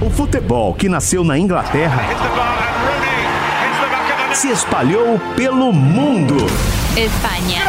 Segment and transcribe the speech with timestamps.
[0.00, 2.02] O futebol que nasceu na Inglaterra
[4.32, 6.36] se espalhou pelo mundo.
[6.96, 7.62] España,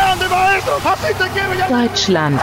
[1.70, 2.40] Deutschland,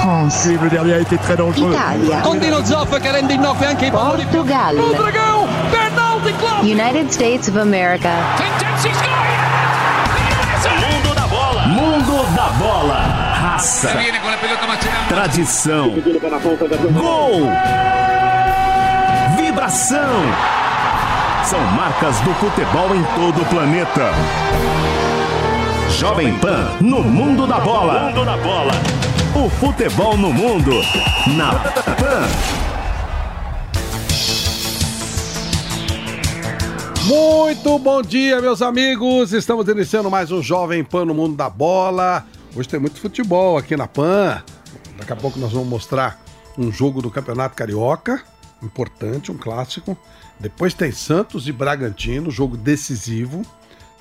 [0.00, 1.72] France, Le dernier a été très dangereux.
[1.72, 4.24] Italia, Contino Zoff che rende innocui anche i palloni.
[4.24, 4.76] Portugal.
[6.62, 8.10] United States of America,
[10.80, 11.66] Mundo da bola.
[11.66, 13.22] Mundo da bola.
[13.42, 13.90] Raça.
[15.08, 15.90] Tradição.
[16.92, 17.50] Gol.
[19.62, 20.20] Vibração.
[21.44, 24.10] São marcas do futebol em todo o planeta.
[25.88, 28.08] Jovem Pan no mundo da bola.
[28.08, 28.72] Mundo da bola.
[29.36, 30.72] O futebol no mundo.
[31.36, 32.26] Na Pan.
[37.06, 39.32] Muito bom dia, meus amigos.
[39.32, 42.26] Estamos iniciando mais um Jovem Pan no Mundo da Bola.
[42.56, 44.42] Hoje tem muito futebol aqui na Pan.
[44.98, 46.20] Daqui a pouco nós vamos mostrar
[46.58, 48.24] um jogo do Campeonato Carioca,
[48.62, 49.96] importante, um clássico.
[50.38, 53.42] Depois tem Santos e Bragantino, jogo decisivo,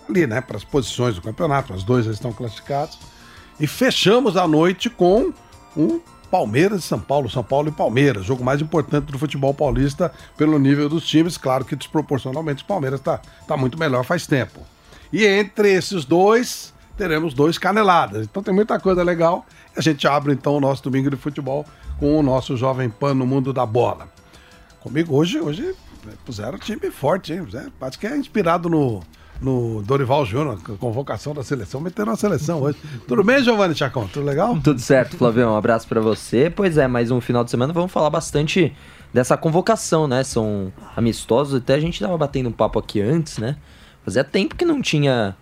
[0.08, 1.74] ali, né, para as posições do campeonato.
[1.74, 2.98] Os dois já estão classificados.
[3.60, 5.32] E fechamos a noite com
[5.76, 10.14] um Palmeiras e São Paulo, São Paulo e Palmeiras, jogo mais importante do futebol paulista
[10.38, 11.38] pelo nível dos times.
[11.38, 14.62] Claro que desproporcionalmente o Palmeiras está tá muito melhor faz tempo.
[15.12, 18.26] E entre esses dois, teremos dois caneladas.
[18.26, 19.46] Então tem muita coisa legal.
[19.76, 21.66] A gente abre então o nosso domingo de futebol
[22.00, 24.10] com o nosso Jovem Pan no mundo da bola.
[24.82, 27.46] Comigo hoje, hoje né, puseram time forte, hein?
[27.50, 29.02] Zé, Acho que é inspirado no,
[29.40, 32.80] no Dorival Júnior, convocação da seleção, meteram a seleção hoje.
[33.08, 34.08] Tudo bem, Giovanni Chacon?
[34.08, 34.60] Tudo legal?
[34.60, 35.54] Tudo certo, Flavião.
[35.54, 36.50] Um abraço pra você.
[36.50, 37.72] Pois é, mais um final de semana.
[37.72, 38.76] Vamos falar bastante
[39.14, 40.24] dessa convocação, né?
[40.24, 41.62] São amistosos.
[41.62, 43.58] Até a gente tava batendo um papo aqui antes, né?
[44.04, 45.38] Fazia tempo que não tinha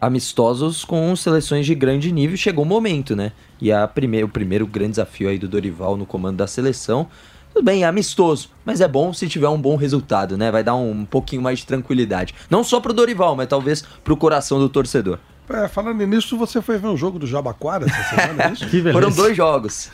[0.00, 2.38] amistosos com seleções de grande nível.
[2.38, 3.32] Chegou o momento, né?
[3.60, 7.08] E a prime o primeiro grande desafio aí do Dorival no comando da seleção.
[7.52, 10.50] Tudo bem, é amistoso, mas é bom se tiver um bom resultado, né?
[10.50, 12.34] Vai dar um, um pouquinho mais de tranquilidade.
[12.48, 15.18] Não só pro Dorival, mas talvez pro coração do torcedor.
[15.50, 18.66] É, falando nisso, você foi ver um jogo do Jabaquara essa semana, é isso?
[18.92, 19.90] Foram dois jogos.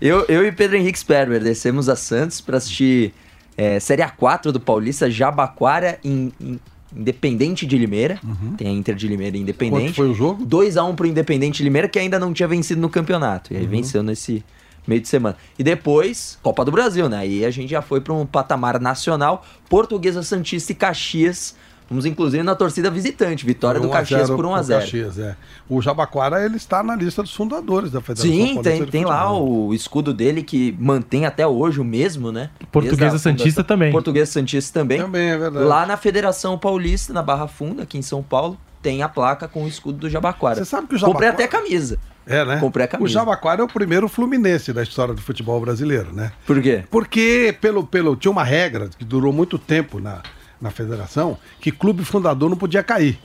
[0.00, 3.14] Eu, eu e Pedro Henrique Sperber descemos a Santos para assistir
[3.56, 6.60] é, Série A4 do Paulista, Jabaquara em, em
[6.94, 8.18] Independente de Limeira.
[8.56, 9.84] Tem a Inter de Limeira e Independente.
[9.84, 10.44] Quanto foi o jogo?
[10.44, 13.54] 2x1 pro Independente de Limeira, que ainda não tinha vencido no campeonato.
[13.54, 14.44] E aí venceu nesse
[14.90, 15.36] meio de semana.
[15.58, 17.18] E depois, Copa do Brasil, né?
[17.18, 19.44] Aí a gente já foi para um patamar nacional.
[19.68, 21.54] Portuguesa Santista e Caxias.
[21.88, 23.44] Vamos inclusive na torcida visitante.
[23.44, 25.36] Vitória do 1 a Caxias 0 por 1 a pro 0 Caxias, é.
[25.68, 29.32] O Jabaquara, ele está na lista dos fundadores da Federação Sim, Paulista tem, tem lá
[29.32, 32.50] o escudo dele que mantém até hoje o mesmo, né?
[32.70, 33.90] Portuguesa Santista também.
[33.90, 35.00] Portuguesa Santista também.
[35.00, 35.64] Também, é verdade.
[35.64, 39.64] Lá na Federação Paulista, na Barra Funda, aqui em São Paulo, tem a placa com
[39.64, 40.56] o escudo do Jabaquara.
[40.56, 41.98] Você sabe que o Comprei Jabaquara- até camisa.
[42.26, 42.58] É, né?
[42.58, 43.04] Comprei a camisa.
[43.04, 46.32] O Jabaquara é o primeiro Fluminense da história do futebol brasileiro, né?
[46.46, 46.84] Por quê?
[46.90, 50.22] Porque pelo, pelo, tinha uma regra que durou muito tempo na,
[50.60, 53.18] na federação, que clube fundador não podia cair.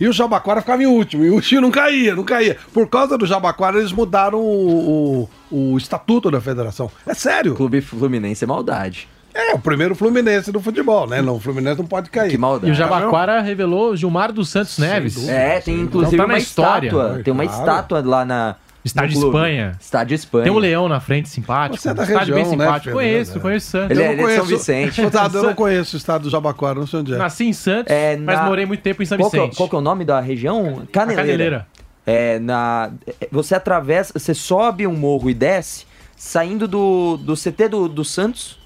[0.00, 2.56] E o Jabaquara ficava em último, e o time não caía, não caía.
[2.72, 6.88] Por causa do Jabaquara, eles mudaram o, o, o estatuto da federação.
[7.04, 7.56] É sério.
[7.56, 9.08] Clube Fluminense é maldade.
[9.40, 11.22] É, o primeiro Fluminense do futebol, né?
[11.22, 12.30] Não, o Fluminense não pode cair.
[12.30, 12.68] Que maldade.
[12.68, 15.28] E o Jabaquara revelou Gilmar dos Santos Neves.
[15.28, 16.88] É, tem inclusive Então tá uma história.
[16.88, 17.20] estátua.
[17.22, 17.60] Tem uma Claro.
[17.60, 18.56] estátua lá na.
[18.84, 19.36] Estádio clube.
[19.36, 19.76] Espanha.
[19.80, 20.44] Estádio Espanha.
[20.44, 21.82] Tem um leão na frente, simpático.
[21.82, 22.84] Você é da Estádio bem região, né, simpático.
[22.96, 22.98] Pedro?
[22.98, 23.40] conheço, É.
[23.40, 23.90] conheço Santos.
[23.90, 25.02] Ele Eu é- ele é de São Vicente.
[25.02, 27.16] Coitado, eu não conheço o estado do Jabaquara, não sei onde é.
[27.16, 29.56] Nasci em Santos, É, mas na- morei muito tempo em São Qual que, é- Vicente.
[29.56, 30.82] qual que é o nome da região?
[30.90, 31.22] Caneleira.
[31.26, 31.66] Caneleira.
[32.06, 32.90] É, na,
[33.20, 35.84] é, você atravessa, você sobe um morro e desce,
[36.16, 38.57] saindo do, do CT do, do Santos,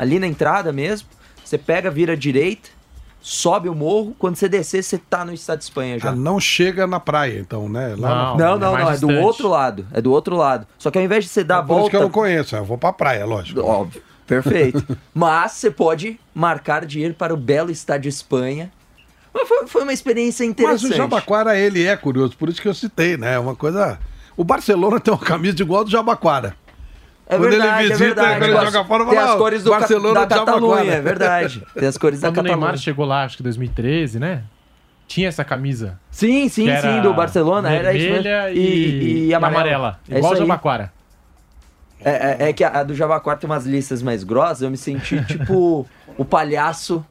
[0.00, 1.06] ali na entrada mesmo.
[1.44, 2.70] Você pega, vira à direita,
[3.20, 4.16] sobe o morro.
[4.18, 6.10] Quando você descer, você tá no Estado de Espanha já.
[6.10, 7.94] Ah, não chega na praia, então, né?
[7.98, 8.36] Lá Não.
[8.38, 9.86] Não, é não, é do outro lado.
[9.92, 10.66] É do outro lado.
[10.78, 12.20] Só que ao invés de você dar a Por isso que eu não volta.
[12.20, 13.60] conheço, eu vou pra praia, lógico.
[13.60, 14.96] Óbvio, perfeito.
[15.12, 18.72] Mas você pode marcar de ir para o belo Estado de Espanha.
[19.34, 20.92] Mas foi, foi uma experiência Mas interessante.
[20.94, 23.34] o Jabaquara, ele é curioso, por isso que eu citei, né?
[23.34, 23.98] É uma coisa.
[24.36, 26.56] O Barcelona tem uma camisa igual do Jabaquara.
[27.30, 28.38] É Quando ele verdade, visita, é verdade.
[28.40, 30.44] quando ele joga fora, Tem fala, as cores do Barcelona da Jabaquara.
[30.60, 31.66] Catalunha, é verdade.
[31.78, 32.76] Tem as cores da Quando o Neymar Catalunha.
[32.82, 34.42] chegou lá, acho que 2013, né?
[35.06, 35.98] tinha essa camisa.
[36.10, 37.68] Sim, sim, sim, do Barcelona.
[37.72, 38.22] Era isso mesmo.
[38.22, 39.98] vermelha e, e amarela.
[40.08, 40.36] É Igual o.
[40.36, 40.92] Jabaquara.
[42.04, 44.76] É, é- é que a, a do Javaquara tem umas listas mais grossas, eu me
[44.76, 45.84] senti tipo
[46.16, 47.04] o palhaço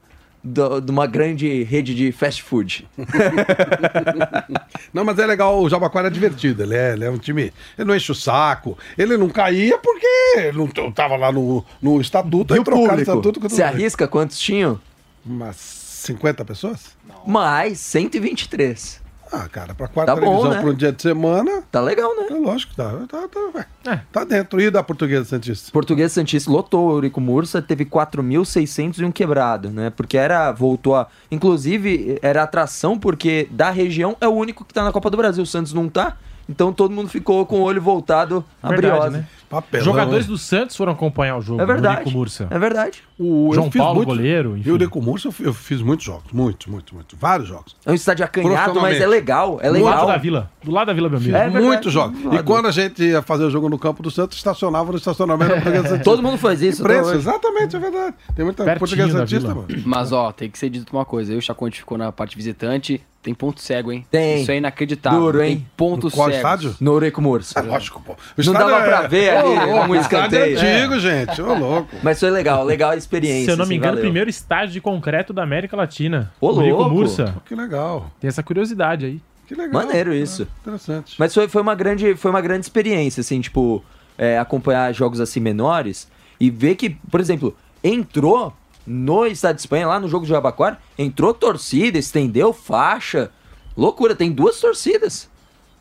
[0.44, 2.88] do- de uma grande rede de fast food.
[4.94, 6.63] Não, mas é legal, o Jabaquara é divertido.
[6.63, 7.53] Ele é, ele é um time.
[7.77, 8.77] Ele não enche o saco.
[8.97, 12.56] Ele não caía porque não tava lá no, no estatuto.
[12.56, 13.00] E o público?
[13.01, 14.80] estatuto Você arrisca quantos tinham?
[15.25, 16.97] Umas 50 pessoas?
[17.27, 19.01] Mais 123.
[19.31, 20.59] Ah, cara, pra quarta Tá televisão né?
[20.61, 22.27] pra um dia de semana, Tá legal, né?
[22.29, 23.65] é lógico, tá, tá, tá.
[23.91, 23.99] É.
[24.11, 24.59] tá dentro.
[24.59, 25.71] E da Portuguesa Santista?
[25.71, 29.89] Português Santista lotou o Eurico Mursa, teve 4.600 e um quebrado, né?
[29.91, 31.07] Porque era, voltou a...
[31.31, 35.43] Inclusive, era atração porque da região é o único que tá na Copa do Brasil.
[35.43, 36.17] O Santos não tá,
[36.47, 39.17] então todo mundo ficou com o olho voltado a Verdade, briose.
[39.17, 39.27] né?
[39.49, 40.31] Papelão, Jogadores hein?
[40.31, 41.61] do Santos foram acompanhar o jogo.
[41.61, 42.05] É verdade.
[42.05, 42.47] Nico Mursa.
[42.51, 43.01] É verdade.
[43.17, 44.71] O, eu João fiz Paulo, muito- goleiro, E enfim.
[44.71, 46.31] o Deco Murso, eu, eu fiz muitos jogos.
[46.31, 47.17] Muito, muito, muito.
[47.17, 47.75] Vários jogos.
[47.85, 49.59] É um estádio acanhado, mas é legal.
[49.61, 50.07] É Do lado legal.
[50.07, 50.51] da vila.
[50.63, 51.35] Do lado da Vila Belmiro.
[51.35, 51.65] É verdade.
[51.65, 52.19] Muitos jogos.
[52.33, 55.49] E quando a gente ia fazer o jogo no campo do Santos, estacionava no estacionamento
[55.49, 56.03] da Portuguesa Santista.
[56.03, 56.83] Todo mundo faz isso.
[56.83, 58.15] Preço, exatamente, é verdade.
[58.35, 59.65] Tem muita Pertinho Portuguesa da Santista, vila.
[59.67, 59.83] mano.
[59.85, 61.33] Mas, ó, tem que ser dito uma coisa.
[61.33, 63.01] Eu, o Chaconte ficou na parte visitante.
[63.21, 64.05] Tem ponto cego, hein?
[64.09, 64.41] Tem.
[64.43, 65.19] Isso é inacreditável.
[65.19, 65.57] Duro, hein?
[65.57, 66.37] Tem pontos Qual cegos.
[66.37, 66.75] estádio?
[66.79, 67.59] No Eurico Mursa.
[67.59, 68.13] É lógico, pô.
[68.13, 70.59] O Não dava pra ver ali, como o estádio é escanteio.
[70.59, 71.41] antigo, gente.
[71.41, 71.95] Ô, louco.
[72.03, 73.45] Mas foi legal, legal a experiência.
[73.45, 74.03] Se eu não me assim, engano, o valeu.
[74.03, 76.31] primeiro estádio de concreto da América Latina.
[76.39, 76.89] Ô, louco.
[76.89, 77.36] Mursa.
[77.45, 78.12] Que legal.
[78.19, 79.21] Tem essa curiosidade aí.
[79.47, 79.74] Que legal.
[79.74, 80.44] Maneiro isso.
[80.44, 81.15] É, interessante.
[81.18, 83.83] Mas foi, foi, uma grande, foi uma grande experiência, assim, tipo,
[84.18, 86.07] é, acompanhar jogos assim menores
[86.39, 88.53] e ver que, por exemplo, entrou
[88.85, 93.31] no Estado de Espanha, lá no jogo de Jabaquara, entrou torcida, estendeu faixa.
[93.75, 95.30] Loucura, tem duas torcidas.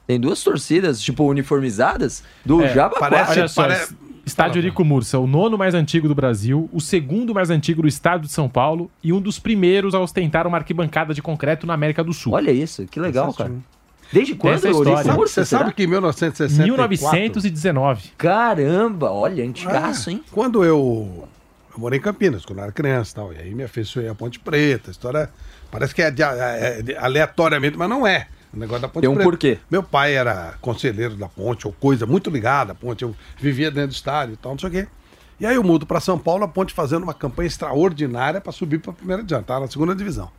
[0.08, 3.10] Tem duas torcidas, tipo, uniformizadas do É, Jabaquara.
[3.26, 3.88] parece- Olha só, pare-
[4.24, 8.22] estádio Nico Mursa, o nono mais antigo do Brasil, o segundo mais antigo do estado
[8.22, 12.02] de São Paulo e um dos primeiros a ostentar uma arquibancada de concreto na América
[12.02, 12.32] do Sul.
[12.32, 13.52] Olha isso, que legal, cara.
[14.10, 14.88] Desde quando Essa o história.
[14.90, 15.60] Eurico Sabe- Mursa, você será?
[15.64, 17.18] sabe que em 1964...
[17.18, 18.10] 1919.
[18.16, 20.24] Caramba, olha, antigaço, É, hein?
[20.32, 21.28] Quando eu,
[21.74, 23.32] eu morei em Campinas, quando eu era criança e tal.
[23.34, 24.88] E aí me afeiçoei a Ponte Preta.
[24.88, 25.28] A história
[25.70, 28.28] parece que é, de- é de- aleatoriamente, mas não é.
[28.52, 29.30] O negócio da Ponte Tem um Preta.
[29.30, 29.58] porquê.
[29.70, 33.02] Meu pai era conselheiro da ponte, ou coisa muito ligada à ponte.
[33.02, 34.88] Eu vivia dentro do estádio e tal, não sei o quê.
[35.40, 38.80] E aí eu mudo para São Paulo, a ponte fazendo uma campanha extraordinária para subir
[38.80, 40.30] para a primeira divisão, tá na segunda divisão.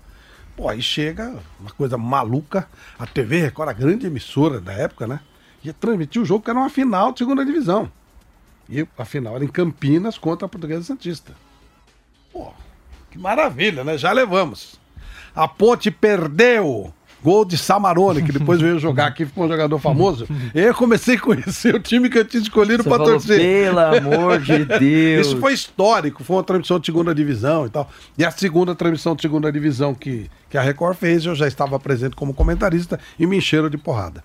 [0.57, 2.67] Pô, aí chega uma coisa maluca,
[2.97, 5.21] a TV Record, a grande emissora da época, né?
[5.63, 7.89] Ia transmitir o jogo que era uma final de segunda divisão.
[8.67, 11.33] E a final era em Campinas contra a Portuguesa Santista.
[12.31, 12.51] Pô,
[13.09, 13.97] que maravilha, né?
[13.97, 14.79] Já levamos.
[15.33, 16.93] A Ponte perdeu.
[17.23, 20.27] Gol de Samarone, que depois veio jogar aqui, ficou um jogador famoso.
[20.53, 23.39] E aí eu comecei a conhecer o time que eu tinha escolhido para torcer.
[23.39, 25.27] pelo amor de Deus.
[25.27, 27.89] Isso foi histórico, foi uma transmissão de segunda divisão e tal.
[28.17, 31.79] E a segunda transmissão de segunda divisão que, que a Record fez, eu já estava
[31.79, 34.23] presente como comentarista e me encheram de porrada.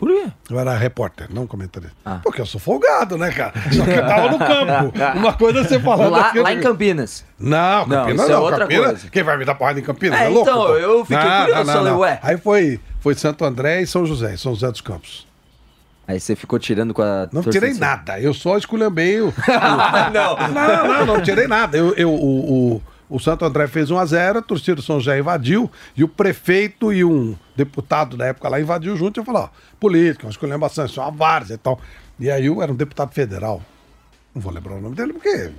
[0.00, 0.28] Por quê?
[0.50, 1.94] Eu era repórter, não comentarista.
[2.04, 2.18] Ah.
[2.24, 3.52] Porque eu sou folgado, né, cara?
[3.70, 4.92] Só que eu tava no campo.
[5.18, 7.22] Uma coisa é você falando Lá, aqui, lá em Campinas.
[7.38, 8.42] Não, Não, Campinas é não.
[8.42, 9.10] outra Campinas, coisa.
[9.10, 10.18] Quem vai me dar porrada em Campinas?
[10.18, 10.72] É, É, louco, então, pô.
[10.76, 12.18] eu fiquei curioso, falei, ué.
[12.22, 15.28] Aí foi, foi Santo André e São José, São José dos Campos.
[16.08, 17.28] Aí você ficou tirando com a.
[17.30, 19.32] Não tirei nada, eu só esculhambei o,
[20.12, 20.36] não.
[20.48, 21.76] Não, não, não tirei nada.
[21.76, 26.02] Eu, eu- o, o, Santo André fez 1x0, a torcida do São José invadiu, e
[26.02, 29.48] o prefeito e um deputado da época lá invadiu junto e falou: ó,
[29.78, 31.80] política, uma esculhambação, isso é uma várzea e tal.
[32.18, 33.62] E aí eu era um deputado federal,
[34.34, 35.50] não vou lembrar o nome dele, porque.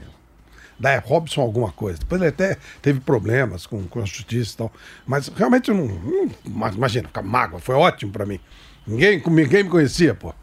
[0.79, 1.99] Da Robson alguma coisa.
[1.99, 4.73] Depois ele até teve problemas com, com a justiça e tal.
[5.05, 5.85] Mas realmente não.
[5.85, 8.39] não imagina, ficar mágoa, foi ótimo pra mim.
[8.87, 10.33] Ninguém, ninguém me conhecia, pô.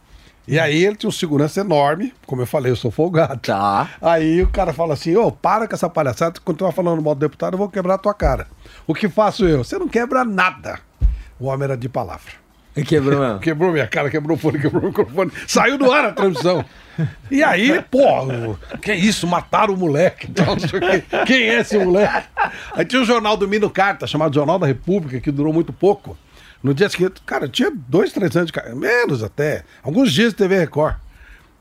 [0.48, 3.38] E aí ele tinha um segurança enorme, como eu falei, eu sou folgado.
[3.40, 3.90] Tá.
[4.00, 7.54] Aí o cara fala assim, ô, para com essa palhaçada, continuar falando mal do deputado,
[7.54, 8.46] eu vou quebrar a tua cara.
[8.86, 9.62] O que faço eu?
[9.62, 10.80] Você não quebra nada.
[11.38, 12.32] O homem era de palavra.
[12.86, 13.40] Quebrou mesmo.
[13.40, 15.32] Quebrou minha cara, quebrou o fone, quebrou o microfone.
[15.46, 16.64] Saiu do ar a transmissão.
[17.30, 20.28] E aí, pô, que isso, mataram o moleque.
[21.26, 22.26] Quem é esse moleque?
[22.72, 26.16] Aí tinha o jornal do Mino Carta, chamado Jornal da República, que durou muito pouco.
[26.62, 30.36] No dia seguinte, cara, tinha dois, três anos de cara, menos até, alguns dias de
[30.38, 30.96] TV Record.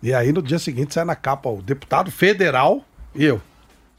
[0.01, 2.83] E aí no dia seguinte sai na capa o deputado federal
[3.15, 3.41] e eu.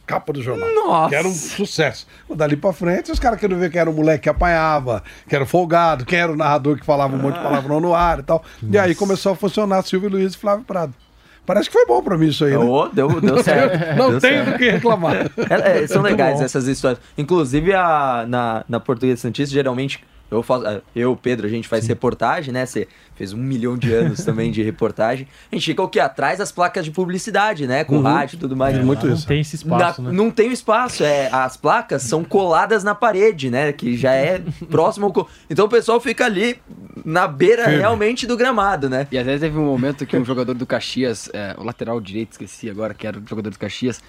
[0.07, 0.67] Capa do jornal.
[0.75, 1.09] Nossa.
[1.11, 2.07] Que era um sucesso.
[2.35, 5.45] Dali pra frente, os caras queriam ver quem era o moleque que apanhava, que era
[5.45, 8.23] o folgado, quem era o narrador que falava um monte de palavrão no ar e
[8.23, 8.43] tal.
[8.63, 10.95] E aí começou a funcionar Silvio Luiz e Flávio Prado.
[11.45, 12.59] Parece que foi bom pra mim isso aí, né?
[12.59, 13.97] Ô, deu, deu certo.
[13.99, 14.53] Não Deu tenho certo.
[14.53, 15.15] do que reclamar.
[15.17, 16.45] É, é, são Muito legais bom.
[16.45, 17.01] essas histórias.
[17.17, 21.87] Inclusive, a, na, na Portuguesa Santista, geralmente, Eu, faço, eh, eu, Pedro, a gente faz
[21.87, 22.67] reportagem, né?
[22.67, 25.27] Você fez um milhão de anos também de reportagem.
[25.51, 25.99] A gente fica o quê?
[26.01, 27.83] Atrás das placas de publicidade, né?
[27.83, 28.77] Com rádio e tudo mais.
[28.77, 29.27] É, muito Não isso.
[29.27, 30.17] tem esse espaço, Na- né?
[30.17, 33.73] Não tem o espaço, é, as placas são coladas na parede, né?
[33.73, 35.07] Que já é próximo.
[35.15, 36.59] ao Então o pessoal fica ali
[37.05, 37.79] na beira Firme.
[37.79, 39.07] realmente do gramado, né?
[39.11, 42.69] E até teve um momento que um jogador do Caxias, é, o lateral direito, esqueci
[42.69, 44.03] agora que era o jogador do Caxias,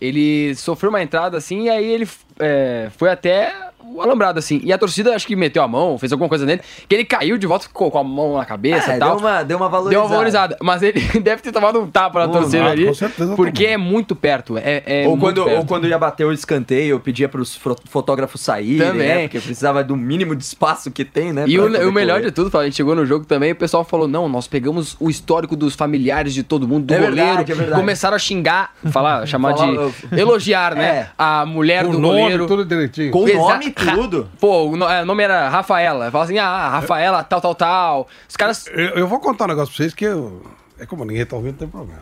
[0.00, 3.52] ele sofreu uma entrada assim e aí ele é, foi até
[3.94, 4.60] o alambrado assim.
[4.64, 7.36] E a torcida acho que meteu a mão, fez alguma coisa nele, que ele caiu
[7.38, 9.16] de volta, ficou com a mão na cabeça É, e tal.
[9.16, 10.00] deu, uma, deu uma Deu valorizada.
[10.04, 13.34] uma valorizada, mas ele deve ter tomado um tapa na torcida ah, ali, com certeza
[13.36, 13.74] porque tomou.
[13.74, 14.58] é muito perto.
[14.58, 15.58] É, é ou, muito quando, perto.
[15.58, 19.08] ou quando ia bater o escanteio, eu pedia para os fotógrafos saírem, Também.
[19.08, 19.22] né?
[19.22, 21.44] Porque precisava do mínimo de espaço que tem, né?
[21.46, 22.30] E o, o melhor correr.
[22.30, 25.08] de tudo, a gente chegou no jogo também, o pessoal falou: não, nós pegamos o
[25.10, 27.16] histórico dos familiares de todo mundo, do É goleiro.
[27.16, 27.80] verdade, é verdade.
[27.80, 30.20] Começaram a xingar, falar, chamar Falar, de.
[30.20, 30.86] elogiar, né?
[30.86, 31.06] É.
[31.18, 32.46] A mulher O do nome, goleiro.
[32.46, 33.10] tudo direitinho.
[33.10, 34.28] Com Exa- nome e Ra- tudo.
[34.40, 36.10] Pô, o no- é, o nome era Rafaela.
[36.10, 38.08] Fala assim, ah, Rafaela, tal, tal, tal.
[38.28, 38.66] Os caras.
[38.68, 40.42] Eu, eu vou contar um negócio pra vocês que eu,
[40.78, 42.00] é como ninguém tá ouvindo, não tem problema.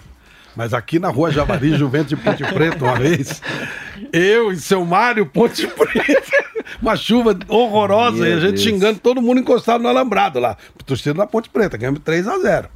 [0.56, 3.42] Mas aqui na rua Javari, Juventus de Ponte Preta, uma vez,
[4.12, 6.44] eu e seu Mário Ponte Preta,
[6.80, 8.60] uma chuva horrorosa, Meu e a gente Deus.
[8.62, 10.56] xingando todo mundo encostado no alambrado lá.
[10.86, 12.68] Torcida da Ponte Preta, ganhamos 3 a 0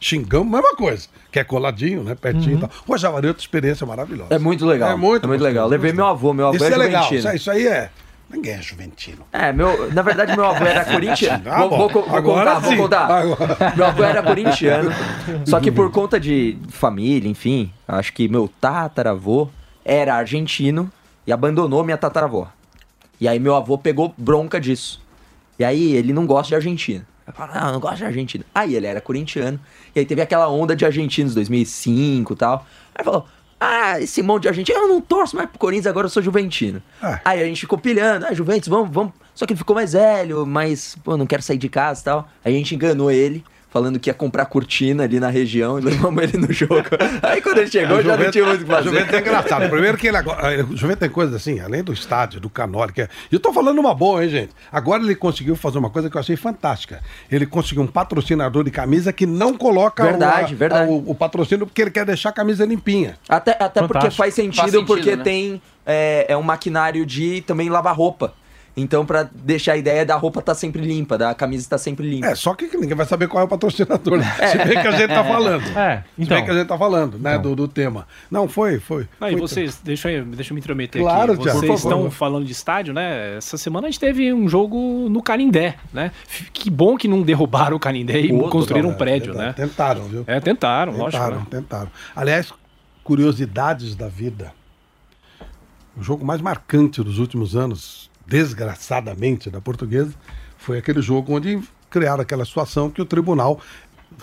[0.00, 1.08] Xingamos, mesma coisa.
[1.32, 2.14] Que é coladinho, né?
[2.14, 2.70] Pertinho e tal.
[2.86, 4.28] Rua Javari é outra experiência maravilhosa.
[4.34, 4.90] É muito legal.
[4.90, 5.68] É muito, É muito legal.
[5.68, 7.12] Levei meu avô, meu avô Isso é é legal.
[7.14, 7.90] Isso, aí- isso aí é.
[8.28, 9.24] Ninguém é juventino.
[9.32, 11.44] É, meu, na verdade, meu avô era corintiano.
[11.48, 12.76] Ah, vou, vou, vou contar, vou sim.
[12.76, 13.10] contar.
[13.10, 13.72] Agora.
[13.76, 14.90] Meu avô era corintiano.
[15.46, 19.48] Só que por conta de família, enfim, acho que meu tataravô
[19.84, 20.90] era argentino
[21.26, 22.48] e abandonou minha tataravó.
[23.20, 25.00] E aí meu avô pegou bronca disso.
[25.58, 27.06] E aí ele não gosta de Argentina.
[27.32, 28.44] Falo, não, não gosto de Argentina.
[28.54, 29.58] Aí ele era corintiano.
[29.94, 32.66] E aí teve aquela onda de argentinos 2005 e tal.
[32.94, 33.26] Aí falou,
[33.58, 36.82] ah, esse monte de argentino, eu não torço mais pro Corinthians, agora eu sou juventino.
[37.00, 37.20] Ah.
[37.24, 39.12] Aí a gente ficou pilhando, ah, Juventus, vamos, vamos.
[39.34, 42.28] Só que ele ficou mais velho, mas, pô, não quero sair de casa e tal.
[42.44, 43.44] Aí a gente enganou ele,
[43.76, 46.74] falando que ia comprar cortina ali na região e levamos ele no jogo.
[47.22, 48.88] Aí quando ele chegou, já não tinha muito o que fazer.
[48.88, 49.68] Juventus é engraçado.
[49.68, 50.64] Primeiro que ele agora.
[50.64, 53.08] O Juventus tem coisas assim, além do estádio, do canole, que é.
[53.30, 54.52] E eu tô falando uma boa, hein, gente?
[54.72, 57.02] Agora ele conseguiu fazer uma coisa que eu achei fantástica.
[57.30, 60.90] Ele conseguiu um patrocinador de camisa que não coloca o- Verdade, a- verdade.
[60.90, 63.18] O, o patrocínio porque ele quer deixar a camisa limpinha.
[63.28, 65.22] Até, até porque faz sentido, Faz sentido, porque né?
[65.22, 68.32] tem é, é um maquinário de também lavar roupa.
[68.76, 72.26] Então, pra deixar a ideia da roupa tá sempre limpa, da camisa tá sempre limpa.
[72.26, 74.20] É, só que ninguém vai saber qual é o patrocinador.
[74.22, 75.78] Se bem que a gente tá falando.
[75.78, 76.36] É, Se então.
[76.36, 78.06] bem que a gente tá falando, né, do, do tema.
[78.30, 79.04] Não, foi, foi.
[79.04, 81.42] E foi vocês, deixa eu, deixa eu me intrometer Claro, aqui.
[81.44, 81.74] Vocês por favor.
[81.74, 83.38] estão falando de estádio, né?
[83.38, 86.12] Essa semana a gente teve um jogo no Canindé, né?
[86.52, 89.52] Que bom que não derrubaram o Canindé e Pô, construíram um total, prédio, é, né?
[89.54, 90.24] Tentaram, viu?
[90.26, 91.12] É, tentaram, lógico.
[91.12, 91.46] Tentaram, né?
[91.50, 91.90] tentaram.
[92.14, 92.52] Aliás,
[93.02, 94.52] curiosidades da vida.
[95.96, 100.12] O jogo mais marcante dos últimos anos, desgraçadamente, da portuguesa,
[100.56, 103.60] foi aquele jogo onde criaram aquela situação que o tribunal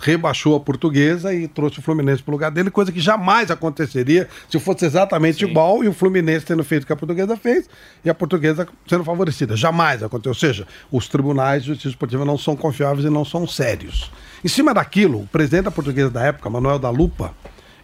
[0.00, 4.28] rebaixou a portuguesa e trouxe o Fluminense para o lugar dele, coisa que jamais aconteceria
[4.50, 7.68] se fosse exatamente igual e o Fluminense tendo feito o que a portuguesa fez
[8.04, 9.56] e a portuguesa sendo favorecida.
[9.56, 10.30] Jamais aconteceu.
[10.30, 14.10] Ou seja, os tribunais de justiça esportiva não são confiáveis e não são sérios.
[14.42, 17.34] Em cima daquilo, o presidente da portuguesa da época, Manuel da Lupa,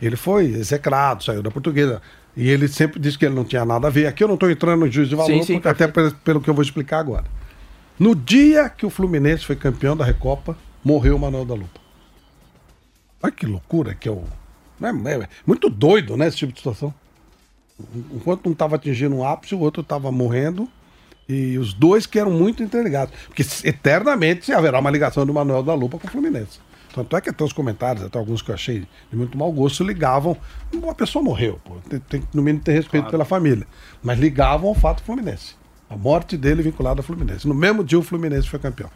[0.01, 2.01] ele foi execrado, saiu da portuguesa.
[2.37, 4.07] E ele sempre disse que ele não tinha nada a ver.
[4.07, 6.41] Aqui eu não estou entrando no juízo de valor, Sim, sim, porque até pelo, pelo
[6.41, 7.25] que eu vou explicar agora.
[7.99, 11.81] No dia que o Fluminense foi campeão da Recopa, morreu o Manuel da Lupa.
[13.23, 14.25] Olha que loucura que é o.
[14.81, 16.95] É, é muito doido, né, esse tipo de situação.
[18.15, 20.69] Enquanto um estava atingindo um ápice, o outro estava morrendo.
[21.29, 23.15] E os dois que eram muito interligados.
[23.27, 26.59] Porque eternamente haverá uma ligação do Manuel da Lupa com o Fluminense.
[26.95, 29.85] Tanto é que até os comentários, até alguns que eu achei de muito mau gosto,
[29.85, 30.37] ligavam.
[30.73, 31.75] Uma pessoa morreu, pô.
[31.89, 33.67] Tem, tem que, no mínimo, ter respeito pela família.
[34.03, 35.55] Mas ligavam ao fato Fluminense.
[35.89, 37.47] A morte dele vinculada ao Fluminense.
[37.47, 38.91] No mesmo dia, o Fluminense foi campeão.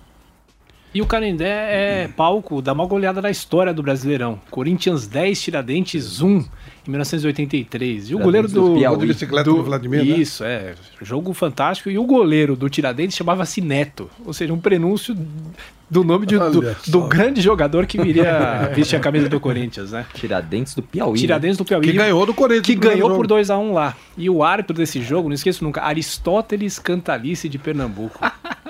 [0.95, 4.41] E o Canindé é palco da maior goleada da história do Brasileirão.
[4.49, 6.45] Corinthians 10, Tiradentes 1, em
[6.87, 8.11] 1983.
[8.11, 8.97] E o goleiro do do...
[8.99, 10.17] De bicicleta do Vladimir, né?
[10.17, 10.75] Isso, é.
[11.03, 11.91] Jogo fantástico.
[11.91, 14.09] E o goleiro do Tiradentes chamava-se Neto.
[14.25, 15.17] Ou seja, um prenúncio
[15.91, 20.07] do nome de- do, do grande jogador que viria vestir a camisa do Corinthians, né?
[20.15, 21.19] Tiradentes do Piauí.
[21.19, 21.87] Tiradentes do Piauí.
[21.87, 22.67] Que ganhou do Corinthians.
[22.67, 23.17] Que ganhou jogo.
[23.17, 23.97] por 2x1 lá.
[24.17, 28.21] E o árbitro desse jogo, não esqueço nunca, Aristóteles Cantalice de Pernambuco.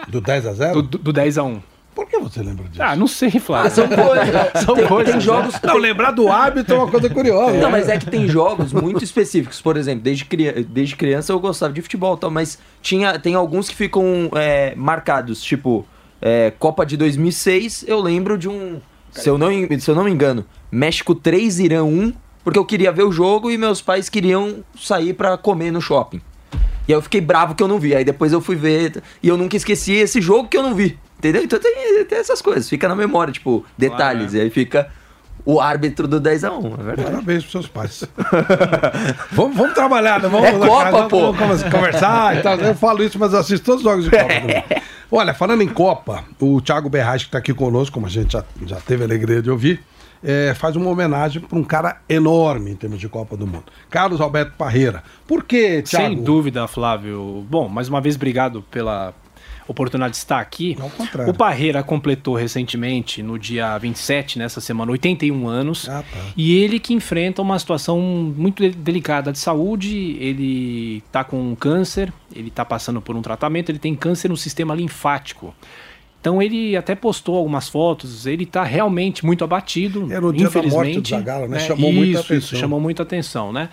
[0.08, 1.60] Do 10 a 0 do, do, do 10x1.
[1.94, 2.82] Por que você lembra disso?
[2.82, 3.70] Ah, não sei, Flávio.
[3.70, 4.64] São coisas.
[4.64, 5.20] São tem, coisas, tem né?
[5.20, 5.54] jogos.
[5.62, 7.58] Não, lembrar do árbitro é uma coisa curiosa.
[7.58, 9.60] Não, mas é que tem jogos muito específicos.
[9.60, 13.34] Por exemplo, desde, cria- desde criança eu gostava de futebol, e tal, mas tinha, tem
[13.34, 15.42] alguns que ficam é, marcados.
[15.42, 15.86] Tipo,
[16.20, 18.80] é, Copa de 2006, eu lembro de um.
[19.12, 19.48] Se eu, não,
[19.78, 23.48] se eu não me engano, México 3, Irã 1, porque eu queria ver o jogo
[23.50, 26.20] e meus pais queriam sair pra comer no shopping.
[26.88, 27.94] E aí eu fiquei bravo que eu não vi.
[27.94, 30.98] Aí depois eu fui ver e eu nunca esqueci esse jogo que eu não vi.
[31.18, 31.42] Entendeu?
[31.42, 34.30] Então tem, tem essas coisas, fica na memória, tipo, detalhes.
[34.32, 34.88] Claro, E aí fica
[35.46, 37.10] o árbitro do 10x1, é verdade.
[37.10, 38.04] Parabéns pros seus pais.
[39.32, 40.28] vamos, vamos trabalhar, né?
[40.28, 41.32] Vamos É Copa, vamos- pô.
[41.32, 42.56] Vamos conversar e tal.
[42.58, 44.24] Eu falo isso, mas eu assisto todos os jogos de Copa.
[44.34, 44.82] do Mundo.
[45.10, 48.44] Olha, falando em Copa, o Thiago Berraz, que está aqui conosco, como a gente já,
[48.66, 49.80] já teve a alegria de ouvir,
[50.22, 53.64] é, faz uma homenagem para um cara enorme em termos de Copa do Mundo.
[53.90, 55.02] Carlos Alberto Parreira.
[55.26, 56.06] Por que, Thiago?
[56.06, 57.44] Sem dúvida, Flávio.
[57.48, 59.12] Bom, mais uma vez, obrigado pela
[59.66, 60.76] oportunidade de estar aqui.
[60.80, 61.32] Ao contrário.
[61.32, 65.88] O Parreira completou recentemente, no dia 27, nessa semana, 81 anos.
[65.88, 66.18] Ah, tá.
[66.36, 70.16] E ele que enfrenta uma situação muito de- delicada de saúde.
[70.20, 74.36] Ele tá com um câncer, ele tá passando por um tratamento, ele tem câncer no
[74.36, 75.54] sistema linfático.
[76.20, 80.10] Então ele até postou algumas fotos, ele tá realmente muito abatido.
[80.10, 81.58] Era o dia da morte do infelizmente, Zagallo, né?
[81.58, 82.58] Chamou muita Isso, atenção.
[82.58, 83.68] chamou muita atenção, né?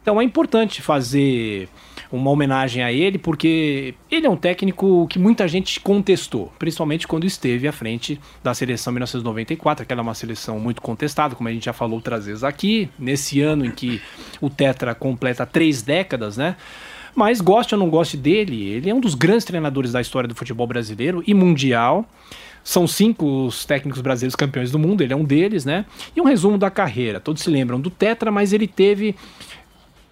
[0.00, 1.68] Então é importante fazer
[2.12, 7.24] uma homenagem a ele, porque ele é um técnico que muita gente contestou, principalmente quando
[7.24, 11.64] esteve à frente da seleção 1994, que era uma seleção muito contestada, como a gente
[11.64, 14.00] já falou outras vezes aqui, nesse ano em que
[14.40, 16.56] o Tetra completa três décadas, né?
[17.14, 20.34] Mas goste ou não goste dele, ele é um dos grandes treinadores da história do
[20.34, 22.08] futebol brasileiro e mundial.
[22.62, 25.86] São cinco os técnicos brasileiros campeões do mundo, ele é um deles, né?
[26.14, 27.18] E um resumo da carreira.
[27.18, 29.16] Todos se lembram do Tetra, mas ele teve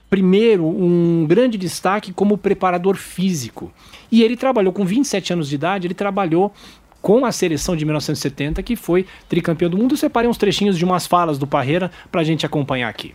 [0.09, 3.71] primeiro um grande destaque como preparador físico.
[4.11, 6.53] E ele trabalhou com 27 anos de idade, ele trabalhou
[7.00, 9.93] com a seleção de 1970, que foi tricampeão do mundo.
[9.93, 13.15] Eu separei uns trechinhos de umas falas do Parreira para a gente acompanhar aqui.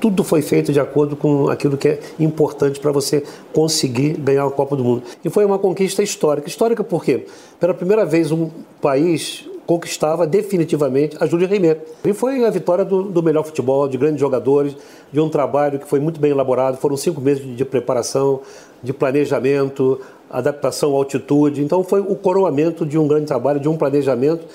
[0.00, 4.50] Tudo foi feito de acordo com aquilo que é importante para você conseguir ganhar a
[4.50, 5.02] Copa do Mundo.
[5.24, 6.48] E foi uma conquista histórica.
[6.48, 7.26] Histórica por quê?
[7.58, 8.48] Pela primeira vez um
[8.80, 11.82] país conquistava definitivamente a Júlia Rimet.
[12.02, 14.74] E foi a vitória do, do melhor futebol, de grandes jogadores,
[15.12, 16.78] de um trabalho que foi muito bem elaborado.
[16.78, 18.40] Foram cinco meses de preparação,
[18.82, 21.62] de planejamento, adaptação à altitude.
[21.62, 24.46] Então foi o coroamento de um grande trabalho, de um planejamento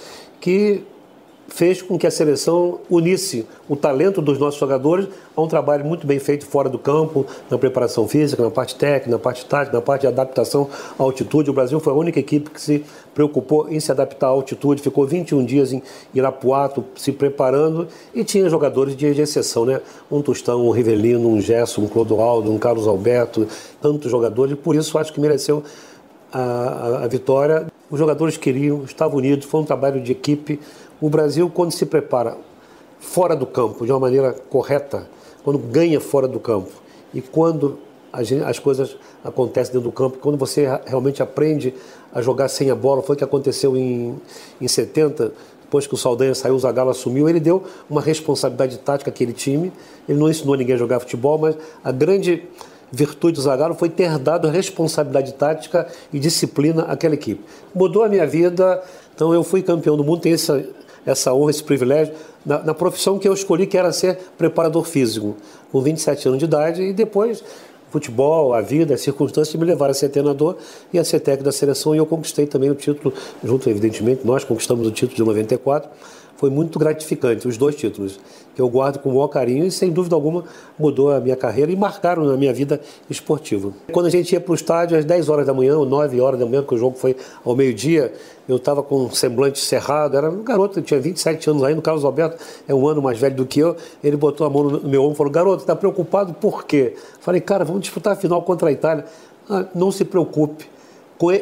[0.42, 0.82] que
[1.48, 6.08] fez com que a seleção unisse o talento dos nossos jogadores a um trabalho muito
[6.08, 9.82] bem feito fora do campo, na preparação física, na parte técnica, na parte tática, na
[9.82, 11.50] parte de adaptação à altitude.
[11.50, 12.84] O Brasil foi a única equipe que se
[13.14, 15.82] preocupou em se adaptar à altitude, ficou 21 dias em
[16.14, 19.80] Irapuato se preparando e tinha jogadores de, exceção, né?
[20.12, 23.48] Um Tostão, um Rivelino, um Gerson, um Clodoaldo, um Carlos Alberto,
[23.82, 25.64] tantos jogadores, por isso acho que mereceu
[26.32, 27.68] a, a, a vitória.
[27.90, 30.60] Os jogadores queriam, estavam unidos, foi um trabalho de equipe.
[31.02, 32.38] O Brasil, quando se prepara
[33.00, 35.08] fora do campo, de uma maneira correta,
[35.44, 36.72] quando ganha fora do campo
[37.14, 37.78] e quando
[38.46, 41.74] as coisas acontecem dentro do campo, quando você realmente aprende
[42.14, 44.16] a jogar sem a bola, foi o que aconteceu em,
[44.62, 49.10] em 70, depois que o Saldanha saiu, o Zagallo assumiu, ele deu uma responsabilidade tática
[49.10, 49.74] àquele time,
[50.08, 52.44] ele não ensinou ninguém a jogar futebol, mas a grande
[52.92, 57.44] virtude do Zagallo foi ter dado responsabilidade tática e disciplina àquela equipe.
[57.74, 58.84] Mudou a minha vida,
[59.16, 60.64] então eu fui campeão do mundo, tenho essa,
[61.06, 62.14] essa honra, esse privilégio,
[62.46, 65.36] na, na profissão que eu escolhi, que era ser preparador físico,
[65.72, 67.44] com 27 anos de idade, e depois
[67.90, 70.56] futebol, a vida, as circunstâncias me levaram a ser treinador
[70.92, 73.14] e a ser técnico da seleção, e eu conquistei também o título,
[73.44, 75.90] junto, evidentemente, nós conquistamos o título de 94,
[76.44, 78.20] foi muito gratificante, os dois títulos,
[78.54, 80.44] que eu guardo com o maior carinho e, sem dúvida alguma,
[80.78, 83.72] mudou a minha carreira e marcaram na minha vida esportiva.
[83.94, 86.38] Quando a gente ia para o estádio às 10 horas da manhã, ou 9 horas
[86.38, 88.12] da manhã, porque o jogo foi ao meio-dia,
[88.46, 92.04] eu estava com um semblante cerrado, era um garoto, tinha 27 anos ainda, o Carlos
[92.04, 95.02] Alberto é um ano mais velho do que eu, ele botou a mão no meu
[95.02, 96.94] ombro e falou, garoto, está preocupado por quê?
[97.22, 99.06] Falei, cara, vamos disputar a final contra a Itália.
[99.50, 100.66] Ah, não se preocupe,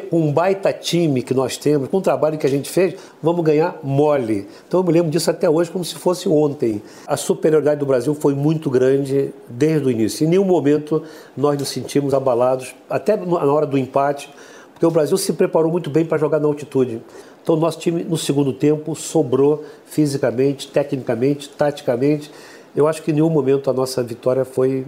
[0.08, 3.44] com um baita time que nós temos, com o trabalho que a gente fez, vamos
[3.44, 4.46] ganhar mole.
[4.68, 6.80] Então eu me lembro disso até hoje como se fosse ontem.
[7.04, 10.24] A superioridade do Brasil foi muito grande desde o início.
[10.24, 11.02] Em nenhum momento
[11.36, 14.30] nós nos sentimos abalados, até na hora do empate,
[14.72, 17.02] porque o Brasil se preparou muito bem para jogar na altitude.
[17.42, 22.30] Então nosso time no segundo tempo sobrou fisicamente, tecnicamente, taticamente.
[22.76, 24.86] Eu acho que em nenhum momento a nossa vitória foi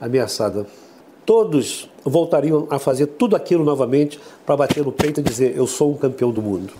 [0.00, 0.66] ameaçada
[1.24, 5.92] todos voltariam a fazer tudo aquilo novamente para bater no peito e dizer: Eu sou
[5.92, 6.72] um campeão do mundo.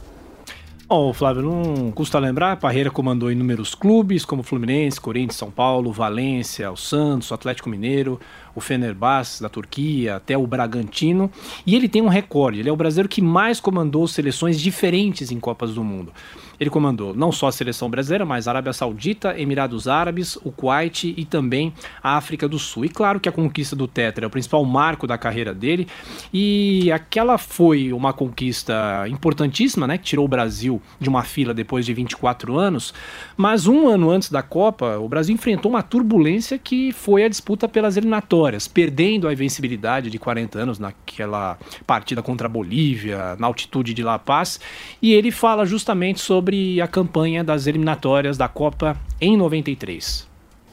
[0.94, 6.70] Bom, Flávio, não custa lembrar, Parreira comandou inúmeros clubes, como Fluminense, Corinthians, São Paulo, Valência,
[6.70, 8.20] o Santos, o Atlético Mineiro,
[8.54, 11.30] o Fenerbahçe da Turquia, até o Bragantino.
[11.66, 15.40] E ele tem um recorde, ele é o brasileiro que mais comandou seleções diferentes em
[15.40, 16.12] Copas do Mundo.
[16.60, 21.24] Ele comandou não só a seleção brasileira, mas Arábia Saudita, Emirados Árabes, o Kuwait e
[21.24, 22.84] também a África do Sul.
[22.84, 25.88] E claro que a conquista do Tetra é o principal marco da carreira dele,
[26.32, 31.84] e aquela foi uma conquista importantíssima, né, que tirou o Brasil de uma fila depois
[31.84, 32.94] de 24 anos,
[33.36, 37.68] mas um ano antes da Copa, o Brasil enfrentou uma turbulência que foi a disputa
[37.68, 43.46] pelas eliminatórias eliminatórias, perdendo a invencibilidade de 40 anos naquela partida contra a Bolívia, na
[43.46, 44.58] altitude de La Paz,
[45.00, 50.26] e ele fala justamente sobre a campanha das eliminatórias da Copa em 93.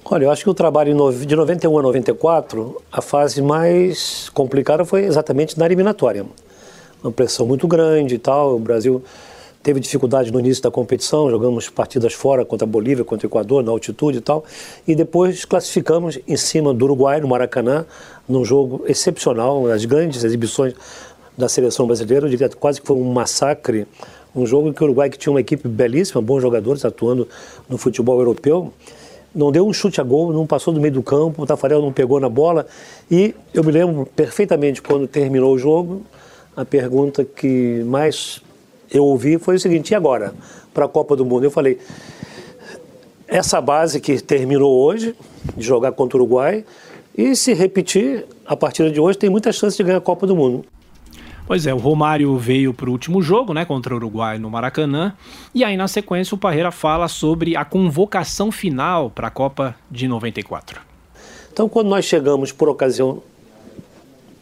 [0.05, 5.03] Olha, eu acho que o trabalho de 91 a 94, a fase mais complicada foi
[5.03, 6.25] exatamente na eliminatória.
[7.03, 8.55] Uma pressão muito grande e tal.
[8.55, 9.03] O Brasil
[9.61, 13.63] teve dificuldade no início da competição, jogamos partidas fora contra a Bolívia, contra o Equador,
[13.63, 14.43] na altitude e tal.
[14.87, 17.85] E depois classificamos em cima do Uruguai, no Maracanã,
[18.27, 20.73] num jogo excepcional, das grandes exibições
[21.37, 22.25] da seleção brasileira.
[22.25, 23.85] Eu diria quase que foi um massacre.
[24.35, 27.27] Um jogo em que o Uruguai, que tinha uma equipe belíssima, bons jogadores atuando
[27.67, 28.71] no futebol europeu,
[29.33, 31.91] não deu um chute a gol, não passou do meio do campo, o Tafarel não
[31.91, 32.65] pegou na bola.
[33.09, 36.03] E eu me lembro perfeitamente quando terminou o jogo,
[36.55, 38.41] a pergunta que mais
[38.91, 40.33] eu ouvi foi o seguinte: e agora?
[40.73, 41.43] Para a Copa do Mundo?
[41.43, 41.77] Eu falei:
[43.27, 45.15] essa base que terminou hoje,
[45.55, 46.65] de jogar contra o Uruguai,
[47.15, 50.35] e se repetir a partir de hoje, tem muita chance de ganhar a Copa do
[50.35, 50.65] Mundo.
[51.45, 55.13] Pois é, o Romário veio para o último jogo, né, contra o Uruguai no Maracanã,
[55.53, 60.07] e aí na sequência o Parreira fala sobre a convocação final para a Copa de
[60.07, 60.79] 94.
[61.51, 63.23] Então, quando nós chegamos por ocasião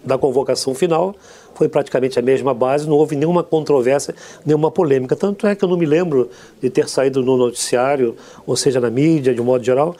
[0.03, 1.15] da convocação final,
[1.57, 4.13] foi praticamente a mesma base, não houve nenhuma controvérsia,
[4.45, 5.15] nenhuma polêmica.
[5.15, 6.29] Tanto é que eu não me lembro
[6.61, 8.15] de ter saído no noticiário,
[8.45, 9.95] ou seja, na mídia, de um modo geral,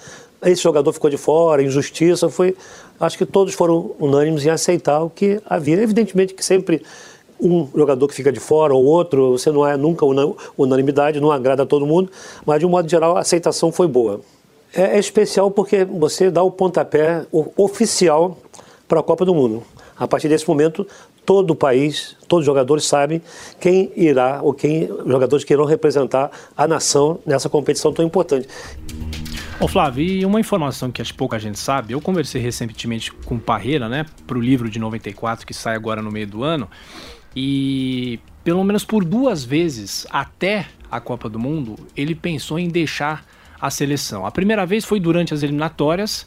[0.46, 2.56] esse jogador ficou de fora, injustiça, foi...
[3.00, 5.80] Acho que todos foram unânimes em aceitar o que havia.
[5.82, 6.82] Evidentemente que sempre
[7.40, 11.32] um jogador que fica de fora ou outro, você não é nunca una- unanimidade, não
[11.32, 12.12] agrada a todo mundo,
[12.44, 14.22] mas de um modo geral a aceitação foi boa.
[14.74, 18.38] É, é especial porque você dá o pontapé oficial
[18.88, 19.62] para a Copa do Mundo.
[20.00, 20.88] A partir desse momento,
[21.26, 23.22] todo o país, todos os jogadores sabem
[23.60, 28.48] quem irá ou quem jogadores que irão representar a nação nessa competição tão importante.
[29.60, 33.40] Ô Flávio, e uma informação que acho pouca gente sabe, eu conversei recentemente com o
[33.40, 36.70] Parreira, né, pro livro de 94 que sai agora no meio do ano,
[37.36, 43.26] e pelo menos por duas vezes até a Copa do Mundo, ele pensou em deixar
[43.60, 44.26] a seleção.
[44.26, 46.26] A primeira vez foi durante as eliminatórias,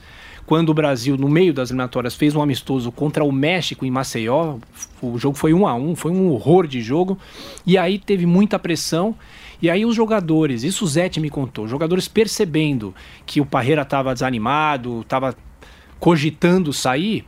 [0.50, 4.56] quando o Brasil, no meio das eliminatórias, fez um amistoso contra o México em Maceió.
[5.00, 7.16] O jogo foi um a um, foi um horror de jogo.
[7.64, 9.14] E aí teve muita pressão.
[9.62, 12.92] E aí os jogadores, isso o Zete me contou, jogadores percebendo
[13.24, 15.36] que o Parreira estava desanimado, estava
[16.00, 17.24] cogitando sair,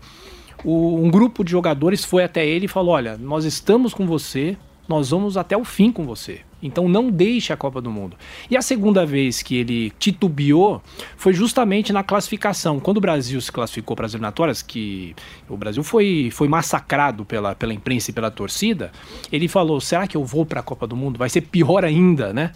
[0.65, 4.57] o- um grupo de jogadores foi até ele e falou: Olha, nós estamos com você,
[4.89, 6.41] nós vamos até o fim com você.
[6.63, 8.17] Então não deixe a Copa do Mundo.
[8.49, 10.81] E a segunda vez que ele titubeou
[11.17, 12.79] foi justamente na classificação.
[12.79, 15.15] Quando o Brasil se classificou para as eliminatórias, que
[15.49, 18.93] o Brasil foi, foi massacrado pela, pela imprensa e pela torcida,
[19.33, 21.19] ele falou: será que eu vou para a Copa do Mundo?
[21.19, 22.53] Vai ser pior ainda, né?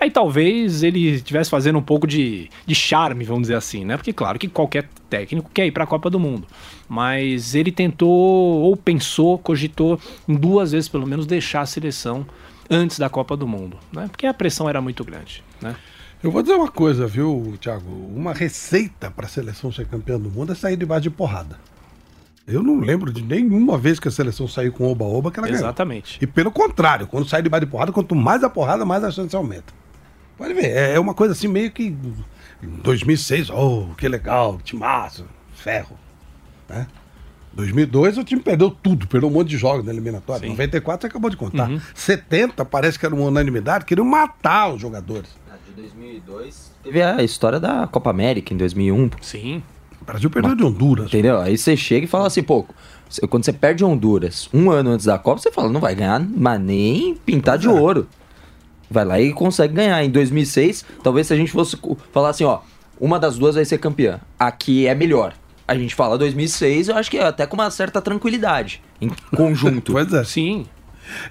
[0.00, 3.96] Aí talvez ele estivesse fazendo um pouco de, de charme, vamos dizer assim, né?
[3.96, 6.46] Porque claro que qualquer técnico quer ir para a Copa do Mundo.
[6.88, 12.24] Mas ele tentou, ou pensou, cogitou, em duas vezes pelo menos, deixar a seleção
[12.70, 14.06] antes da Copa do Mundo, né?
[14.08, 15.74] Porque a pressão era muito grande, né?
[16.22, 17.90] Eu vou dizer uma coisa, viu, Thiago?
[17.90, 21.58] Uma receita para a seleção ser campeã do mundo é sair debaixo de porrada.
[22.46, 25.60] Eu não lembro de nenhuma vez que a seleção saiu com oba-oba que ela ganhou.
[25.60, 26.18] Exatamente.
[26.20, 29.36] E pelo contrário, quando sai debaixo de porrada, quanto mais a porrada, mais a chance
[29.36, 29.72] aumenta.
[30.38, 31.94] Pode ver, é é uma coisa assim meio que.
[32.62, 35.98] Em 2006, oh, que legal, timaço, ferro.
[36.68, 36.86] Né?
[37.52, 40.48] 2002 o time perdeu tudo, perdeu um monte de jogos na eliminatória.
[40.48, 41.68] 94 você acabou de contar.
[41.68, 41.80] Uhum.
[41.94, 45.36] 70 parece que era uma unanimidade, queriam matar os jogadores.
[45.66, 49.10] De 2002 teve a história da Copa América em 2001.
[49.20, 49.62] Sim.
[50.00, 51.06] O Brasil perdeu de Honduras.
[51.06, 51.40] Entendeu?
[51.40, 52.64] Aí você chega e fala assim, pô,
[53.28, 56.60] quando você perde Honduras um ano antes da Copa, você fala, não vai ganhar, mas
[56.60, 58.08] nem pintar de ouro.
[58.90, 60.02] Vai lá e consegue ganhar.
[60.02, 61.76] Em 2006, talvez se a gente fosse
[62.12, 62.60] falar assim, ó,
[63.00, 64.20] uma das duas vai ser campeã.
[64.38, 65.34] Aqui é melhor.
[65.66, 69.92] A gente fala 2006, eu acho que é até com uma certa tranquilidade, em conjunto.
[69.92, 70.24] pois é.
[70.24, 70.66] Sim.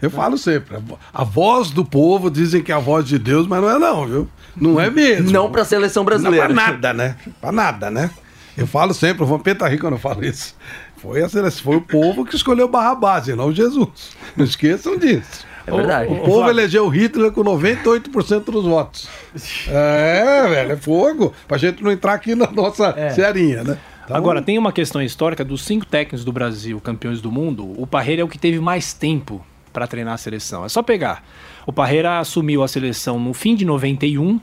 [0.01, 3.19] Eu falo sempre, a vo- a voz do povo dizem que é a voz de
[3.19, 4.29] Deus, mas não é não, viu?
[4.55, 5.31] Não é mesmo.
[5.31, 6.47] Não pra seleção brasileira.
[6.47, 7.15] Não pra nada, né?
[7.39, 8.09] Pra nada, né?
[8.57, 10.55] Eu falo sempre, o Vampeta ri quando eu falo isso.
[10.97, 14.11] Foi, a seleção, foi o povo que escolheu Barrabás, e não Jesus.
[14.35, 15.45] Não esqueçam disso.
[15.67, 16.13] É verdade.
[16.13, 19.09] O povo elegeu Hitler com 98% dos votos.
[19.67, 21.33] É, velho, é fogo.
[21.45, 23.77] Pra gente não entrar aqui na nossa serinha, né?
[24.05, 27.85] Então, Agora, tem uma questão histórica dos cinco técnicos do Brasil, campeões do mundo, o
[27.85, 30.63] Parreira é o que teve mais tempo para treinar a seleção.
[30.63, 31.21] É só pegar.
[31.65, 34.39] O Parreira assumiu a seleção no fim de 91,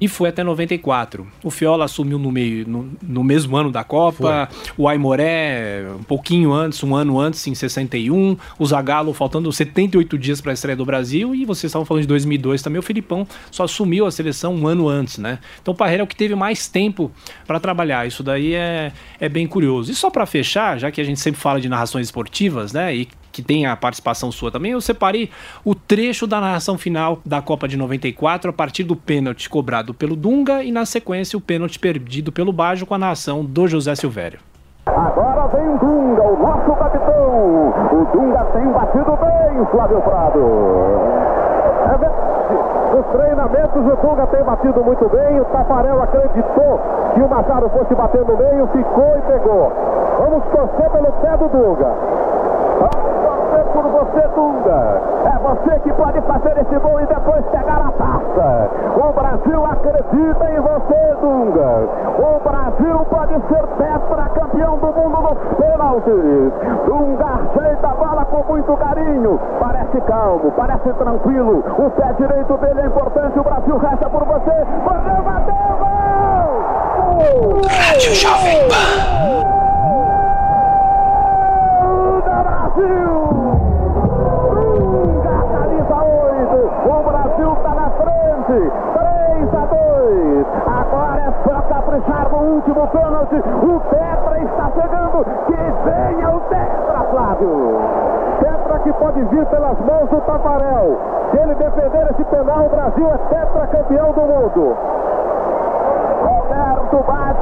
[0.00, 1.26] e foi até 94.
[1.42, 6.52] O Fiola assumiu no, meio, no, no mesmo ano da Copa, o Aimoré um pouquinho
[6.52, 10.84] antes, um ano antes, em 61, o Zagallo faltando 78 dias para a estreia do
[10.84, 14.66] Brasil, e vocês estavam falando de 2002 também, o Filipão só assumiu a seleção um
[14.66, 15.38] ano antes, né?
[15.62, 17.10] Então o Parreira é o que teve mais tempo
[17.46, 19.90] para trabalhar, isso daí é, é bem curioso.
[19.90, 23.08] E só para fechar, já que a gente sempre fala de narrações esportivas, né, e
[23.34, 25.28] que tem a participação sua também, eu separei
[25.64, 30.14] o trecho da narração final da Copa de 94 a partir do pênalti cobrado pelo
[30.14, 34.38] Dunga e na sequência o pênalti perdido pelo Baggio com a narração do José Silvério.
[34.86, 37.68] Agora vem Dunga, o nosso capitão.
[37.90, 40.40] O Dunga tem batido bem, Flávio Prado.
[41.84, 42.34] É verdade.
[42.94, 45.40] Nos treinamentos o Dunga tem batido muito bem.
[45.40, 46.80] O Tafarel acreditou
[47.14, 49.72] que o Machado fosse bater no meio, ficou e pegou.
[50.20, 52.53] Vamos torcer pelo pé do Dunga.
[54.34, 55.00] Dunga.
[55.24, 58.70] É você que pode fazer esse gol e depois pegar a taça.
[58.96, 61.88] O Brasil acredita em você, Dunga.
[62.18, 66.52] O Brasil pode ser tetracampeão do mundo nos pênaltis.
[66.86, 69.40] Dunga ajeita a bola com muito carinho.
[69.60, 71.64] Parece calmo, parece tranquilo.
[71.78, 73.38] O pé direito dele é importante.
[73.38, 74.66] O Brasil resta por você.
[74.84, 76.04] Bateu, bateu, gol!
[77.68, 79.54] Rádio Jovem Pan.
[82.74, 83.53] Brasil!
[88.54, 90.46] 3 a 2.
[90.66, 93.36] Agora é só caprichar no último pênalti.
[93.36, 95.24] O Tetra está chegando.
[95.46, 97.80] Que venha o Tetra, Flávio.
[98.40, 100.98] Tetra que pode vir pelas mãos do Tafarel.
[101.30, 104.76] Se ele defender esse penal, o Brasil é tetra campeão do mundo.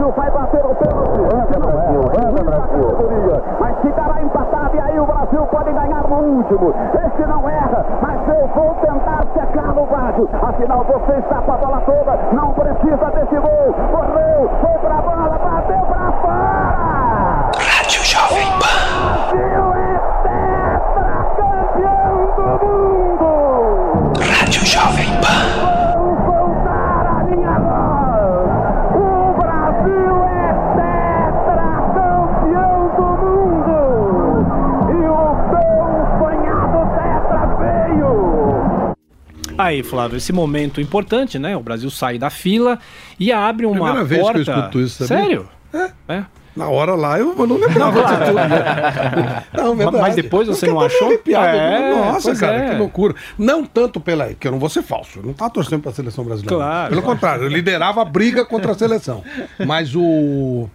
[0.03, 1.21] Baggio vai bater o pênalti.
[1.21, 3.43] Anda, Brasil, anda, Brasil.
[3.61, 6.75] Mas ficará empatado e aí o Brasil pode ganhar no último.
[6.95, 10.29] Esse não erra, mas eu vou tentar secar no Baggio.
[10.43, 13.75] Afinal, você está com a bola toda, não precisa desse gol.
[13.93, 17.51] Correu, foi pra bola, bateu pra fora.
[17.59, 18.83] Rádio Jovem Pan.
[19.31, 20.01] Brasil é
[21.37, 23.31] tetracampeão do mundo.
[24.21, 25.72] Rádio Jovem Pan.
[39.59, 41.57] Aí, Flávio, esse momento importante, né?
[41.57, 42.79] O Brasil sai da fila
[43.19, 44.43] e abre uma Primeira vez porta.
[44.45, 45.25] que eu escuto isso, sabia?
[45.25, 45.49] Sério?
[46.09, 46.25] É.
[46.55, 48.35] Na hora lá eu não lembrava de tudo.
[48.35, 49.45] Né?
[49.57, 50.03] Não, verdade.
[50.03, 51.07] Mas depois você não achou?
[51.09, 51.47] arrepiado.
[51.57, 52.71] É, Nossa, cara, é.
[52.71, 53.15] que loucura.
[53.39, 54.35] Não tanto pela.
[54.35, 55.21] Que eu não vou ser falso.
[55.21, 56.55] Eu não tava torcendo pra seleção brasileira.
[56.55, 57.17] Claro, Pelo claro.
[57.17, 59.25] contrário, eu liderava a briga contra a seleção.
[59.67, 60.69] Mas o.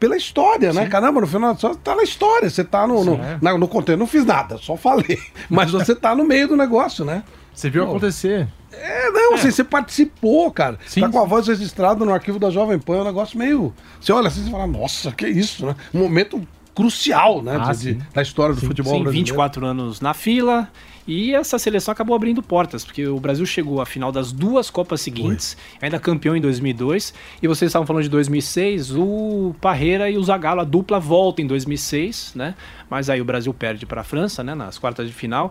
[0.00, 0.86] Pela história, né?
[0.86, 2.48] Caramba, no final só tá na história.
[2.48, 3.98] Você tá no, no, na- no conteúdo.
[3.98, 5.18] Não fiz nada, só falei.
[5.50, 7.22] Mas você tá no meio do negócio, né?
[7.58, 8.46] Você viu acontecer.
[8.70, 10.78] É, não, assim, você participou, cara.
[11.00, 13.74] Tá com a voz registrada no arquivo da Jovem Pan, é um negócio meio.
[14.00, 15.74] Você olha assim e fala, nossa, que isso, né?
[15.92, 16.40] Um momento
[16.72, 17.58] crucial, né?
[17.60, 17.98] Ah, de- sim.
[18.14, 19.26] da história do futebol Sim, brasileiro.
[19.26, 20.68] 24 anos na fila.
[21.04, 25.00] E essa seleção acabou abrindo portas, porque o Brasil chegou à final das duas Copas
[25.00, 27.12] seguintes, ainda campeão em 2002.
[27.42, 31.46] E vocês estavam falando de 2006, o Parreira e o Zagallo, a dupla volta em
[31.46, 32.54] 2006, né?
[32.90, 34.54] Mas aí o Brasil perde para a França, né?
[34.54, 35.50] Nas quartas de final.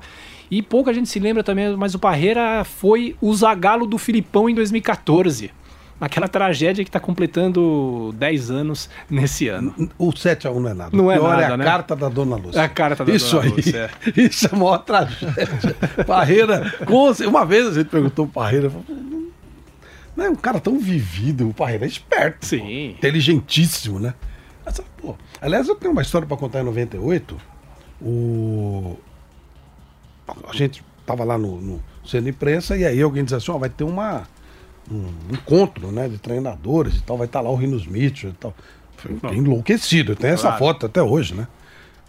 [0.50, 4.56] E pouca gente se lembra também, mas o Parreira foi o Zagallo do Filipão em
[4.56, 5.52] 2014.
[6.00, 9.74] Naquela tragédia que está completando 10 anos nesse ano.
[9.98, 10.96] O 7x1 não é nada.
[10.96, 11.66] Não o é pior é nada, a né?
[11.66, 12.60] carta da Dona Lúcia.
[12.60, 15.48] É a carta da isso Dona aí, Lúcia, Isso é a maior tragédia.
[16.06, 16.74] Parreira,
[17.28, 18.72] uma vez a gente perguntou pro Parreira,
[20.16, 22.46] não é um cara tão vivido, o Parreira é esperto.
[22.46, 22.90] Sim.
[22.92, 24.14] Inteligentíssimo, né?
[24.64, 27.38] Mas, pô, aliás, eu tenho uma história pra contar em 98.
[28.02, 28.98] O...
[30.48, 33.58] A gente tava lá no, no centro de imprensa e aí alguém disse assim, ó,
[33.58, 34.28] vai ter uma,
[34.92, 38.54] um encontro, né, de treinadores e tal, vai estar lá o Rinos Mitchell e tal.
[38.98, 40.58] Fiquei enlouquecido, tem essa Claro.
[40.58, 41.48] foto até hoje, né?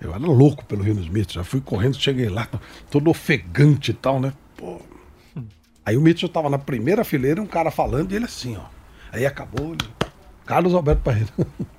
[0.01, 2.49] Eu era louco pelo Rinos Mitchell, já fui correndo, cheguei lá,
[2.91, 4.33] todo ofegante e tal, né?
[4.57, 4.81] Pô.
[5.85, 8.65] Aí o Mitchell tava na primeira fileira, um cara falando e ele assim, ó.
[9.13, 9.89] Aí acabou, ele...
[10.47, 11.29] Carlos Alberto Parreira.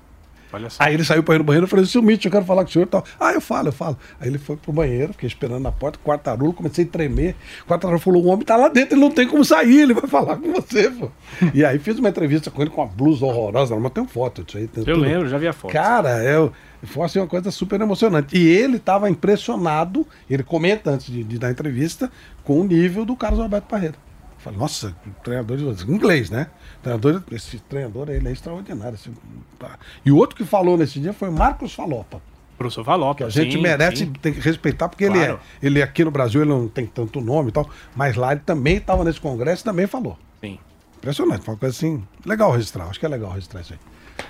[0.78, 2.70] Aí ele saiu para ir no banheiro e falei, seu Mitch, eu quero falar com
[2.70, 3.04] o senhor e tal.
[3.18, 3.96] Ah, eu falo, eu falo.
[4.20, 7.36] Aí ele foi pro banheiro, fiquei esperando na porta, quartarulo, comecei a tremer.
[7.66, 10.36] Quartarulo falou, o homem tá lá dentro, ele não tem como sair, ele vai falar
[10.36, 11.10] com você, pô.
[11.54, 14.58] e aí fiz uma entrevista com ele com uma blusa horrorosa, mas tem foto disso
[14.58, 14.68] aí.
[14.76, 15.00] Eu tudo.
[15.00, 15.72] lembro, já vi a foto.
[15.72, 18.36] Cara, eu, foi assim uma coisa super emocionante.
[18.36, 22.10] E ele tava impressionado, ele comenta antes de, de dar a entrevista,
[22.44, 24.09] com o nível do Carlos Alberto Parreira.
[24.42, 26.46] Falei, nossa, treinador de inglês, né?
[26.82, 28.94] Treinador, esse treinador ele é extraordinário.
[28.94, 29.12] assim,
[29.58, 29.78] pá.
[30.04, 32.22] E o outro que falou nesse dia foi Marcos Falopa.
[32.56, 33.18] Professor Valopa.
[33.18, 34.12] Que a gente sim, merece, sim.
[34.12, 35.20] tem que respeitar, porque Claro.
[35.22, 35.38] ele é.
[35.62, 38.76] Ele aqui no Brasil ele não tem tanto nome e tal, mas lá ele também
[38.76, 40.18] estava nesse congresso e também falou.
[40.42, 40.58] Sim.
[40.98, 42.02] Impressionante, uma coisa assim.
[42.24, 43.78] Legal registrar, acho que é legal registrar isso aí.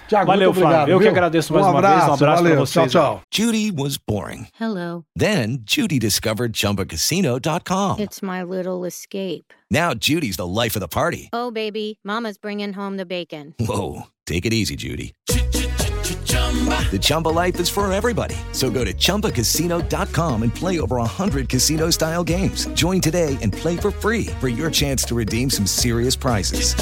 [0.08, 0.92] Tiago, Valeu, Flávio.
[0.92, 2.08] Eu que agradeço mais uma vez.
[2.08, 2.90] Um abraço pra vocês.
[2.90, 3.22] Tchau, tchau.
[3.30, 4.48] Judy was boring.
[4.60, 5.04] Hello.
[5.16, 8.00] Then Judy discovered ChumbaCasino.com.
[8.00, 9.54] It's my little escape.
[9.70, 11.30] Now Judy's the life of the party.
[11.32, 13.54] Oh, baby, Mama's bringing home the bacon.
[13.60, 15.14] Whoa, take it easy, Judy.
[15.26, 18.34] The Chumba life is for everybody.
[18.50, 22.66] So go to ChumbaCasino.com and play over 100 casino style games.
[22.74, 26.74] Join today and play for free for your chance to redeem some serious prizes.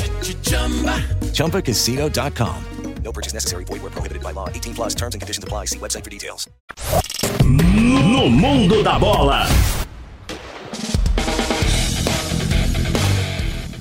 [1.34, 2.77] ChumbaCasino.com.
[3.08, 3.64] No purchase necessary.
[3.64, 4.50] Void where prohibited by law.
[4.50, 5.64] 18 plus terms and conditions apply.
[5.64, 6.46] See website for details.
[7.42, 9.46] No mundo da bola.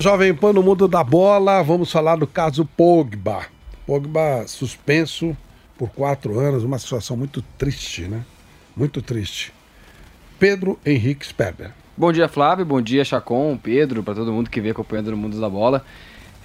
[0.00, 3.44] Jovem Pan no mundo da bola, vamos falar do caso Pogba.
[3.86, 5.36] Pogba suspenso
[5.76, 8.24] por quatro anos, uma situação muito triste, né?
[8.74, 9.52] Muito triste.
[10.38, 11.72] Pedro Henrique Sperber.
[11.94, 12.64] Bom dia, Flávio.
[12.64, 15.84] Bom dia, Chacon, Pedro, para todo mundo que vem acompanhando no mundo da bola.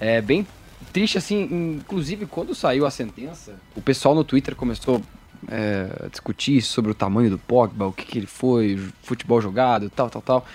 [0.02, 0.46] É bem
[0.84, 5.02] triste, assim, inclusive quando saiu a sentença, o pessoal no Twitter começou
[5.48, 9.90] é, a discutir sobre o tamanho do Pogba, o que, que ele foi, futebol jogado,
[9.90, 10.46] tal, tal, tal.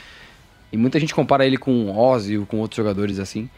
[0.73, 3.49] E muita gente compara ele com o Ozzy ou com outros jogadores assim.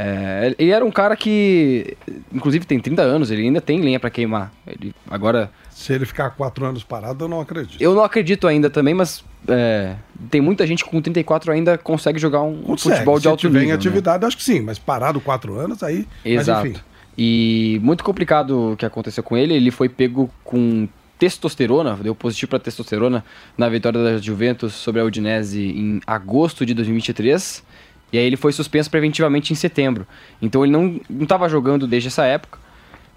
[0.00, 1.96] É, ele era um cara que,
[2.32, 4.52] inclusive, tem 30 anos, ele ainda tem lenha para queimar.
[4.64, 5.50] Ele agora.
[5.70, 7.82] Se ele ficar quatro anos parado, eu não acredito.
[7.82, 9.96] Eu não acredito ainda também, mas é,
[10.30, 12.94] tem muita gente que com 34 ainda consegue jogar um Consegue.
[12.94, 13.64] futebol de Se alto tiver nível.
[13.64, 13.74] em né?
[13.74, 16.06] atividade, acho que sim, mas parado quatro anos, aí.
[16.24, 16.60] Exato.
[16.60, 16.84] Mas enfim.
[17.16, 19.52] E muito complicado o que aconteceu com ele.
[19.52, 23.24] Ele foi pego com testosterona, deu positivo para testosterona
[23.56, 27.64] na vitória da Juventus sobre a Udinese em agosto de 2023.
[28.12, 30.06] E aí ele foi suspenso preventivamente em setembro.
[30.40, 32.58] Então ele não estava jogando desde essa época.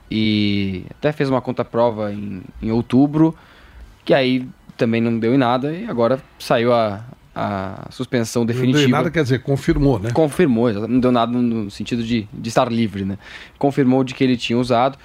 [0.09, 3.33] E até fez uma conta-prova em, em outubro,
[4.03, 5.73] que aí também não deu em nada.
[5.73, 7.01] E agora saiu a,
[7.33, 8.81] a suspensão Não definitiva.
[8.81, 10.11] deu nada, quer dizer, confirmou, né?
[10.11, 13.17] Confirmou, não deu nada no sentido de, de estar livre, né?
[13.57, 14.97] Confirmou de que ele tinha usado.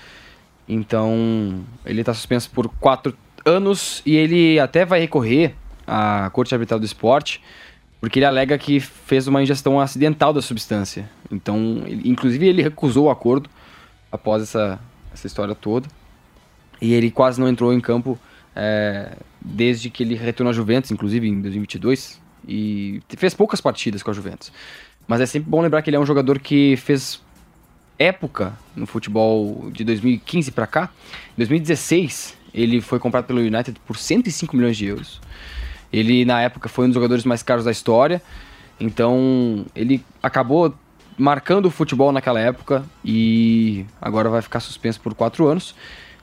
[0.69, 5.55] Então, ele está suspenso por quatro anos e ele até vai recorrer
[5.87, 7.41] à Corte Arbitral do Esporte,
[8.01, 11.09] porque ele alega que fez uma ingestão acidental da substância.
[11.31, 13.49] Então, ele- inclusive, ele recusou o acordo
[14.13, 14.79] após essa,
[15.13, 15.89] essa história toda.
[16.81, 18.19] E ele quase não entrou em campo
[18.55, 24.11] é, desde que ele retornou à Juventus, inclusive em 2022, e fez poucas partidas com
[24.11, 24.53] a Juventus.
[25.09, 27.21] Mas é sempre bom lembrar que ele é um jogador que fez
[27.99, 30.91] época no futebol de 2015 para cá.
[31.33, 35.21] Em 2016, ele foi comprado pelo United por 105 milhões de euros.
[35.93, 38.23] Ele, na época, foi um dos jogadores mais caros da história.
[38.79, 40.75] Então, ele acabou
[41.19, 45.75] marcando o futebol naquela época e agora vai ficar suspenso por quatro anos.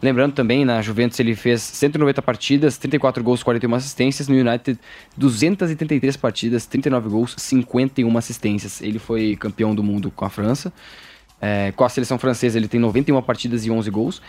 [0.02, 4.28] Lembrando também, na Juventus ele fez 190 partidas, 34 gols, 41 assistências.
[4.28, 4.78] No United,
[5.16, 8.82] 233 partidas, 39 gols, 51 assistências.
[8.82, 10.74] Ele foi campeão do mundo com a França.
[11.40, 14.22] É, com a seleção francesa ele tem 91 partidas e 11 gols.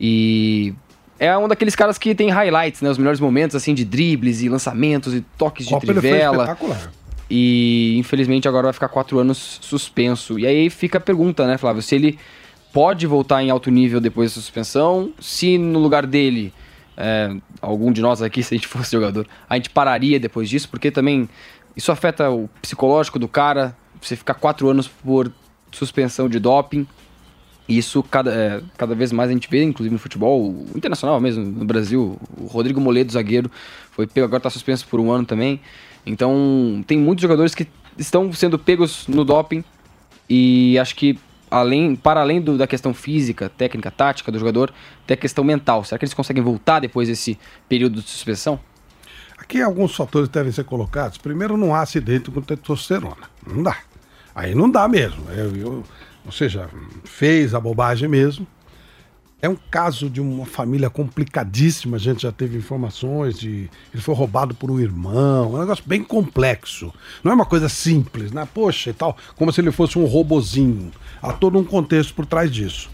[0.00, 0.72] E
[1.18, 2.90] é um daqueles caras que tem highlights, né?
[2.90, 6.44] Os melhores momentos, assim, de dribles e lançamentos e toques de Copa trivela.
[6.44, 6.92] espetacular.
[7.30, 10.38] E infelizmente agora vai ficar quatro anos suspenso.
[10.38, 11.82] E aí fica a pergunta, né, Flávio?
[11.82, 12.18] Se ele
[12.72, 16.52] pode voltar em alto nível depois da suspensão, se no lugar dele,
[16.96, 20.68] é, algum de nós aqui, se a gente fosse jogador, a gente pararia depois disso,
[20.68, 21.28] porque também
[21.76, 25.30] isso afeta o psicológico do cara, você ficar quatro anos por
[25.70, 26.86] suspensão de doping.
[27.68, 31.64] Isso cada, é, cada vez mais a gente vê, inclusive no futebol internacional mesmo, no
[31.66, 32.18] Brasil.
[32.38, 33.50] O Rodrigo Moledo, zagueiro,
[33.90, 35.60] foi pego, agora está suspenso por um ano também.
[36.06, 37.66] Então, tem muitos jogadores que
[37.98, 39.62] estão sendo pegos no doping
[40.30, 41.18] e acho que
[41.50, 44.72] além, para além do- da questão física, técnica, tática do jogador,
[45.06, 45.84] tem a questão mental.
[45.84, 48.58] Será que eles conseguem voltar depois desse período de suspensão?
[49.36, 51.18] Aqui alguns fatores devem ser colocados.
[51.18, 53.28] Primeiro, não há acidente com testosterona.
[53.46, 53.76] Não dá.
[54.34, 55.24] Aí não dá mesmo.
[55.30, 55.84] Eu- eu-
[56.28, 56.68] ou seja,
[57.04, 58.46] fez a bobagem mesmo.
[59.40, 61.96] É um caso de uma família complicadíssima.
[61.96, 63.70] A gente já teve informações de.
[63.94, 65.54] Ele foi roubado por um irmão.
[65.54, 66.92] É um negócio bem complexo.
[67.24, 68.46] Não é uma coisa simples, né?
[68.52, 69.16] Poxa e tal.
[69.36, 70.90] Como se ele fosse um robozinho.
[71.22, 72.90] Há todo um contexto por trás disso.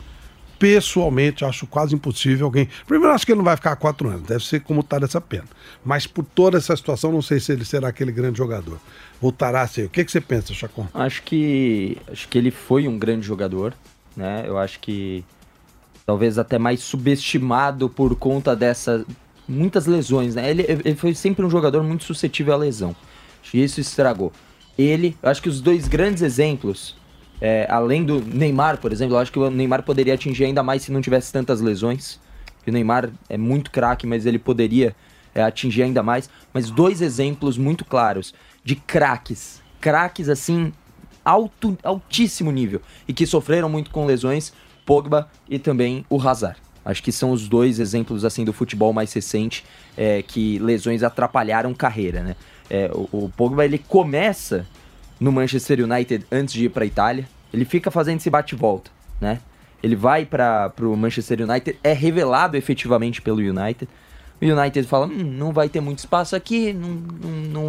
[0.65, 2.67] Pessoalmente, acho quase impossível alguém.
[2.87, 5.45] Primeiro, acho que ele não vai ficar quatro anos, deve ser como está dessa pena.
[5.85, 8.81] Mas por toda essa situação, não sei se ele será aquele grande jogador.
[9.21, 9.85] Voltará a ser.
[9.85, 10.89] O que, que você pensa, Chacon?
[10.95, 13.75] Acho que acho que ele foi um grande jogador,
[14.17, 14.45] né?
[14.47, 15.23] Eu acho que
[16.07, 19.05] talvez até mais subestimado por conta dessas
[19.47, 20.51] muitas lesões, né?
[20.51, 22.97] Ele, ele foi sempre um jogador muito suscetível à lesão.
[23.43, 24.33] Acho que isso estragou.
[24.79, 26.97] Ele, acho que os dois grandes exemplos,
[27.47, 30.81] é, além do Neymar, por exemplo, eu acho que o Neymar poderia atingir ainda mais
[30.81, 32.19] se não tivesse tantas lesões.
[32.67, 34.97] O Neymar é muito craque, mas ele poderia
[35.35, 36.31] é, atingir ainda mais.
[36.55, 38.33] Mas dois exemplos muito claros
[38.65, 39.61] de craques.
[39.79, 40.73] Craques, assim,
[41.23, 44.51] alto, altíssimo nível e que sofreram muito com lesões,
[44.87, 46.59] Pogba e também o Hazard.
[46.83, 49.67] Acho que são os dois exemplos assim do futebol mais recente
[49.99, 52.37] é, que lesões atrapalharam carreira, né?
[52.71, 54.67] É, o, o Pogba ele começa
[55.21, 58.91] no Manchester United antes de ir para Itália, ele fica fazendo esse bate-volta,
[59.21, 59.39] né?
[59.83, 63.89] Ele vai para o Manchester United, é revelado efetivamente pelo United.
[64.41, 66.89] O United fala: hum, não vai ter muito espaço aqui, não,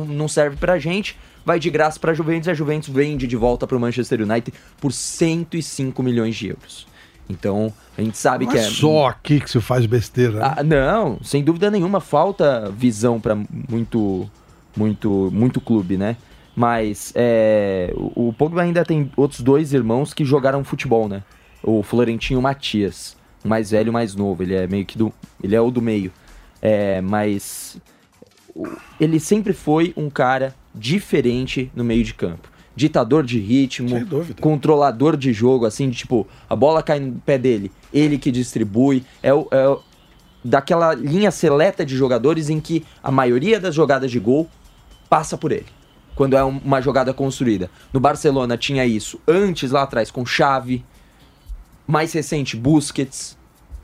[0.01, 1.17] não, não serve pra gente.
[1.45, 4.91] Vai de graça pra Juventus e a Juventus vende de volta pro Manchester United por
[4.91, 6.87] 105 milhões de euros.
[7.29, 8.69] Então, a gente sabe Não que é é.
[8.69, 10.39] só aqui que se faz besteira.
[10.39, 10.53] né?
[10.57, 13.35] Ah, não, sem dúvida nenhuma, falta visão pra
[13.69, 14.29] muito,
[14.75, 16.17] muito, muito clube, né?
[16.55, 21.21] Mas é, o, o Pogba ainda tem outros dois irmãos que jogaram futebol, né?
[21.61, 24.41] O Florentino Matias, o mais velho e o mais novo.
[24.43, 25.11] Ele é meio que do.
[25.43, 26.11] Ele é o do meio.
[26.61, 27.77] É, mas
[28.99, 32.49] ele sempre foi um cara diferente no meio de campo.
[32.75, 33.89] Ditador de ritmo,
[34.41, 39.03] controlador de jogo, assim, de, tipo, a bola cai no pé dele, ele que distribui.
[39.23, 39.79] É, o, é o-
[40.43, 44.47] daquela linha seleta de jogadores em que a maioria das jogadas de gol
[45.09, 45.65] passa por ele.
[46.15, 47.69] Quando é um- uma jogada construída.
[47.91, 50.83] No Barcelona tinha isso antes lá atrás com Xavi,
[51.87, 53.37] mais recente Busquets.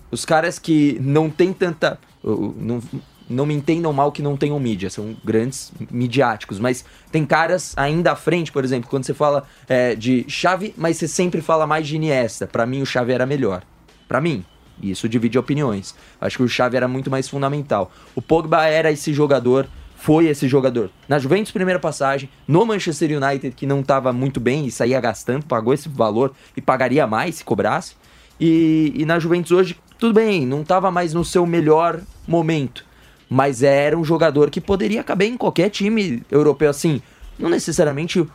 [0.10, 2.00] Os caras que não tem tanta.
[2.24, 2.82] Não,
[3.30, 8.12] não me entendam mal que não tenham mídia, são grandes midiáticos, mas tem caras ainda
[8.12, 11.88] à frente, por exemplo, quando você fala é, de Xavi, mas você sempre fala mais
[11.88, 12.46] de Iniesta.
[12.46, 13.64] Pra mim, o Xavi era melhor.
[14.08, 14.44] Pra mim.
[14.82, 15.94] Isso divide opiniões.
[16.20, 17.92] Acho que o Xavi era muito mais fundamental.
[18.16, 19.68] O Pogba era esse jogador,
[20.02, 20.90] foi esse jogador.
[21.08, 25.46] Na Juventus, primeira passagem, no Manchester United, que não estava muito bem e saía gastando,
[25.46, 27.94] pagou esse valor e pagaria mais se cobrasse.
[28.40, 32.84] E, e na Juventus hoje, tudo bem, não estava mais no seu melhor momento.
[33.30, 37.00] Mas era um jogador que poderia caber em qualquer time europeu assim.
[37.38, 38.28] Não necessariamente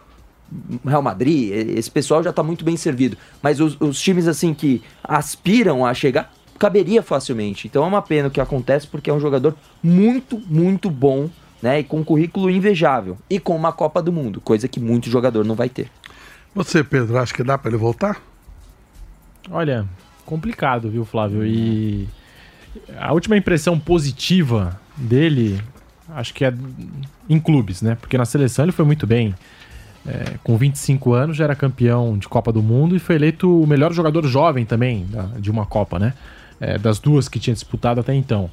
[0.87, 3.17] Real Madrid, esse pessoal já tá muito bem servido.
[3.43, 7.67] Mas os, os times assim que aspiram a chegar, caberia facilmente.
[7.67, 11.29] Então é uma pena o que acontece porque é um jogador muito, muito bom,
[11.63, 11.81] né?
[11.81, 13.17] E com um currículo invejável.
[13.29, 15.89] E com uma Copa do Mundo, coisa que muito jogador não vai ter.
[16.55, 18.21] Você, Pedro, acha que dá pra ele voltar?
[19.51, 19.87] Olha,
[20.25, 21.47] complicado, viu, Flávio?
[21.47, 22.09] E
[22.99, 25.61] a última impressão positiva dele,
[26.11, 26.53] acho que é
[27.29, 27.97] em clubes, né?
[28.01, 29.35] Porque na seleção ele foi muito bem.
[30.09, 33.67] É, com 25 anos já era campeão de Copa do Mundo e foi eleito o
[33.67, 36.15] melhor jogador jovem também da- de uma Copa, né?
[36.61, 38.49] É, das duas que tinha disputado até então.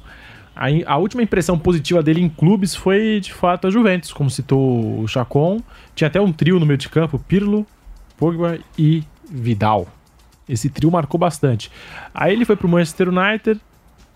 [0.54, 5.00] A, a última impressão positiva dele em clubes foi, de fato, a Juventus, como citou
[5.00, 5.60] o Chacon.
[5.94, 7.66] Tinha até um trio no meio de campo, Pirlo,
[8.16, 9.88] Pogba e Vidal.
[10.48, 11.70] Esse trio marcou bastante.
[12.14, 13.60] Aí ele foi pro Manchester United,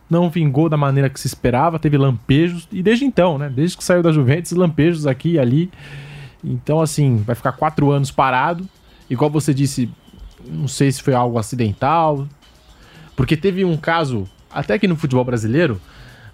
[0.08, 3.50] não vingou da maneira que se esperava, teve lampejos, e desde então, né?
[3.50, 5.70] Desde que saiu da Juventus, lampejos aqui e ali.
[6.44, 8.68] Então, assim, vai ficar quatro anos parado.
[9.10, 9.90] Igual você disse,
[10.46, 12.28] não sei se foi algo acidental.
[13.16, 15.80] Porque teve um caso, até aqui no futebol brasileiro,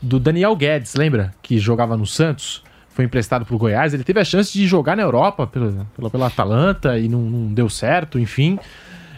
[0.05, 1.34] do Daniel Guedes, lembra?
[1.42, 3.94] Que jogava no Santos, foi emprestado pro Goiás.
[3.94, 7.52] Ele teve a chance de jogar na Europa pela, pela, pela Atalanta e não, não
[7.52, 8.59] deu certo, enfim.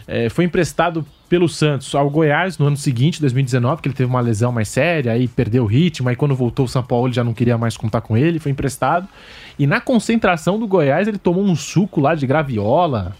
[0.07, 4.21] É, foi emprestado pelo Santos ao Goiás no ano seguinte, 2019, que ele teve uma
[4.21, 7.25] lesão mais séria, aí perdeu o ritmo, aí quando voltou o São Paulo ele já
[7.25, 9.07] não queria mais contar com ele, foi emprestado.
[9.59, 13.13] E na concentração do Goiás ele tomou um suco lá de graviola,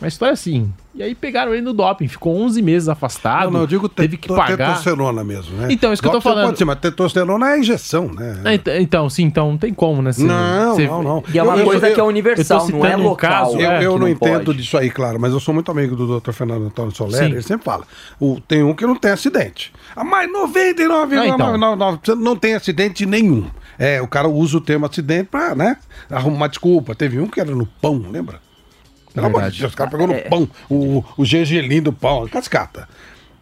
[0.00, 0.72] uma história assim.
[0.94, 4.16] E aí pegaram ele no doping, ficou 11 meses afastado, Não, não, eu digo teve
[4.16, 4.56] que pagar.
[4.70, 5.68] testosterona mesmo, né?
[5.70, 6.46] Então, isso que eu tô você falando.
[6.46, 8.40] Pode ser, mas testosterona é injeção, né?
[8.44, 10.10] Ah, ent- Então, sim, então não tem como, né?
[10.18, 11.24] Não, não, não.
[11.32, 13.16] E é uma Eu- coisa eu- que é universal, não é local.
[13.30, 14.58] caso, Eu, é, eu que não, entendo pode.
[14.58, 16.32] disso aí, claro, mas eu sou muito amigo do Dr.
[16.32, 17.24] Fernando Antônio Soler, Sim.
[17.26, 17.84] ele sempre fala.
[18.18, 19.72] O, tem um que não tem acidente.
[19.94, 23.46] Ah, mas 99,99% não tem acidente nenhum.
[23.78, 25.76] É, o cara usa o termo acidente pra, né,
[26.10, 26.94] arrumar uma desculpa.
[26.94, 28.40] Teve um que era no pão, lembra?
[29.14, 29.60] Pelo amor de.
[29.60, 30.20] Deus, o cara pegou no É.
[30.22, 32.88] pão, o, o gergelim do pão, cascata.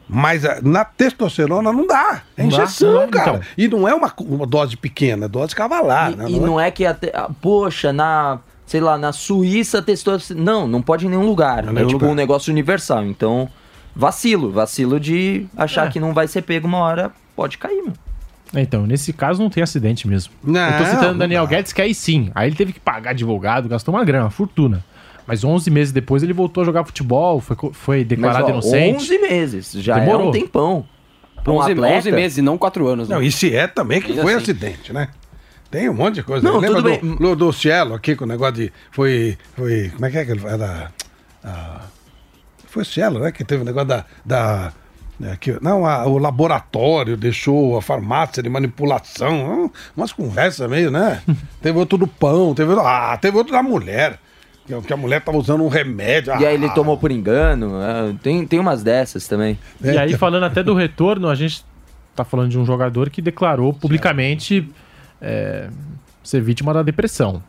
[0.09, 2.23] Mas ah, na testosterona não dá.
[2.37, 3.31] É Não dá, injeção, não dá, cara.
[3.37, 3.41] então.
[3.59, 6.17] E não é uma, uma dose pequena, é dose cavalar.
[6.17, 6.25] né?
[6.29, 7.13] E, e não é que até.
[7.15, 8.39] ah, Poxa, na.
[8.67, 10.19] Sei lá, na Suíça testou.
[10.35, 11.65] Não, não pode em nenhum lugar.
[11.65, 12.11] Em é nenhum tipo lugar.
[12.13, 13.05] um negócio universal.
[13.05, 13.49] Então,
[13.95, 14.51] vacilo.
[14.51, 15.91] Vacilo de achar É.
[15.91, 17.11] que não vai ser pego uma hora.
[17.37, 17.95] Pode cair, mano.
[18.55, 20.33] Então, nesse caso não tem acidente mesmo.
[20.43, 21.51] Não, eu tô citando não o Daniel dá.
[21.51, 22.31] Guedes, que aí sim.
[22.35, 24.83] Aí ele teve que pagar advogado, gastou uma grana, uma fortuna.
[25.29, 28.97] Mas 11 meses depois ele voltou a jogar futebol, foi, foi declarado Mas, ó, inocente.
[28.97, 29.73] 11 meses.
[29.75, 30.29] Já é Demorou.
[30.29, 30.87] um tempão.
[31.45, 31.97] Pra um 11, atleta.
[31.99, 33.09] 11 meses, não 4 anos.
[33.09, 33.15] né?
[33.15, 34.43] Não, e se é também que Ainda foi assim.
[34.43, 35.09] acidente, né?
[35.71, 36.43] Tem um monte de coisa.
[36.43, 37.15] Não, Lembra tudo do, bem.
[37.17, 38.73] do, do Cielo aqui com o negócio de.
[38.91, 39.37] Foi.
[39.55, 40.91] foi como é que é que ele era?
[41.45, 41.83] ah,
[42.67, 43.31] foi o Cielo, né?
[43.31, 44.05] Que teve o negócio da.
[44.25, 44.73] da
[45.21, 49.65] né, que, não, a- o laboratório deixou a farmácia de manipulação.
[49.65, 51.23] hum, Umas conversas meio, né?
[51.61, 54.19] teve outro do pão, teve, ah, teve outro da mulher.
[54.87, 56.33] Que a mulher tava usando um remédio.
[56.39, 57.81] E aí ele ah, tomou por engano.
[57.81, 59.59] é, Tem, tem umas dessas também.
[59.83, 61.65] E aí, falando até do retorno, a gente
[62.15, 64.69] tá falando de um jogador que declarou publicamente
[65.21, 65.71] é,
[66.23, 67.43] ser vítima da depressão.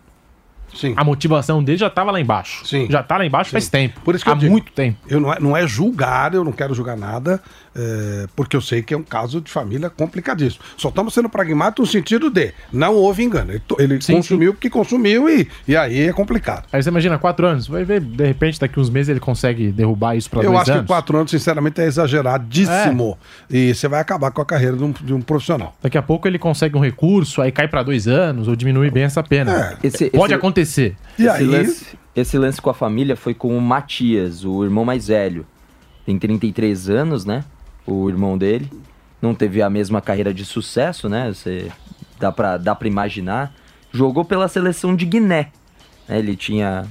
[0.73, 0.93] Sim.
[0.97, 2.65] A motivação dele já tava lá embaixo.
[2.65, 2.87] Sim.
[2.89, 3.99] Já tá lá embaixo faz tempo.
[4.01, 4.97] Por isso que Há eu digo, muito tempo.
[5.07, 7.41] Eu não, é, não é julgar, eu não quero julgar nada,
[7.75, 10.63] é, porque eu sei que é um caso de família complicadíssimo.
[10.77, 13.51] Só estamos sendo pragmáticos no sentido de não houve engano.
[13.51, 16.65] Ele, ele Sim, consumiu porque consumiu e, e aí é complicado.
[16.71, 20.15] Aí você imagina, quatro anos, vai ver, de repente, daqui uns meses ele consegue derrubar
[20.15, 20.81] isso pra eu dois acho anos.
[20.83, 23.17] que quatro anos, sinceramente, é exageradíssimo.
[23.49, 25.75] E você vai acabar com a carreira de um, de um profissional.
[25.81, 29.03] Daqui a pouco ele consegue um recurso, aí cai pra dois anos, ou diminui bem
[29.03, 29.77] essa pena.
[29.83, 30.58] Esse- Pode esse- acontecer.
[30.61, 35.45] Esse, lance, esse lance com a família foi com o Matias, o irmão mais velho.
[36.05, 37.43] Tem 33 anos, né?
[37.85, 38.69] O irmão dele.
[39.21, 41.31] Não teve a mesma carreira de sucesso, né?
[41.31, 41.71] Você
[42.19, 43.53] dá pra, dá pra imaginar.
[43.91, 45.51] Jogou pela seleção de Guiné.
[46.07, 46.17] né?
[46.19, 46.85] Ele tinha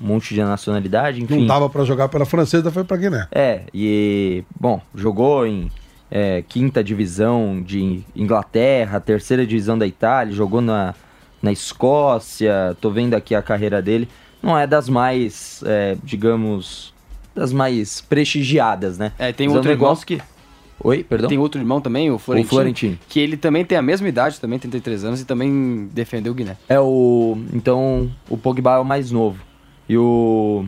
[0.00, 1.40] um monte de nacionalidade, enfim.
[1.40, 3.28] Não dava pra jogar pela francesa, foi pra Guiné.
[3.32, 5.70] É, e, bom, jogou em
[6.10, 10.94] é, quinta divisão de Inglaterra, terceira divisão da Itália, jogou na,
[11.42, 14.08] na Escócia, tô vendo aqui a carreira dele.
[14.42, 16.94] Não é das mais, é, digamos,
[17.34, 19.12] das mais prestigiadas, né?
[19.18, 20.26] É, tem Mas outro um negócio irmão.
[20.26, 20.36] que...
[20.78, 21.28] Oi, perdão?
[21.28, 22.50] Tem outro irmão também, o Florentino.
[22.50, 22.98] Florentino.
[23.08, 26.56] Que ele também tem a mesma idade, também 33 anos, e também defendeu o Guiné.
[26.68, 27.38] É o.
[27.52, 29.42] Então, o Pogba é o mais novo.
[29.88, 30.66] E o.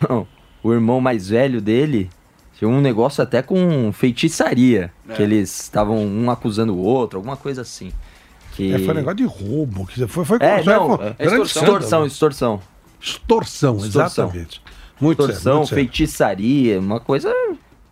[0.62, 2.10] o irmão mais velho dele
[2.58, 4.92] tinha um negócio até com feitiçaria.
[5.08, 5.14] É.
[5.14, 7.92] Que eles estavam um acusando o outro, alguma coisa assim.
[8.58, 8.74] Que...
[8.74, 9.86] É, foi negócio de roubo.
[9.86, 12.60] que Foi, foi, É, não, foi- é extorsão, extorsão.
[13.00, 14.26] Extorsão, Extorsão.
[14.26, 14.60] exatamente.
[15.00, 17.32] Muito Extorsão, muito feitiçaria, uma coisa.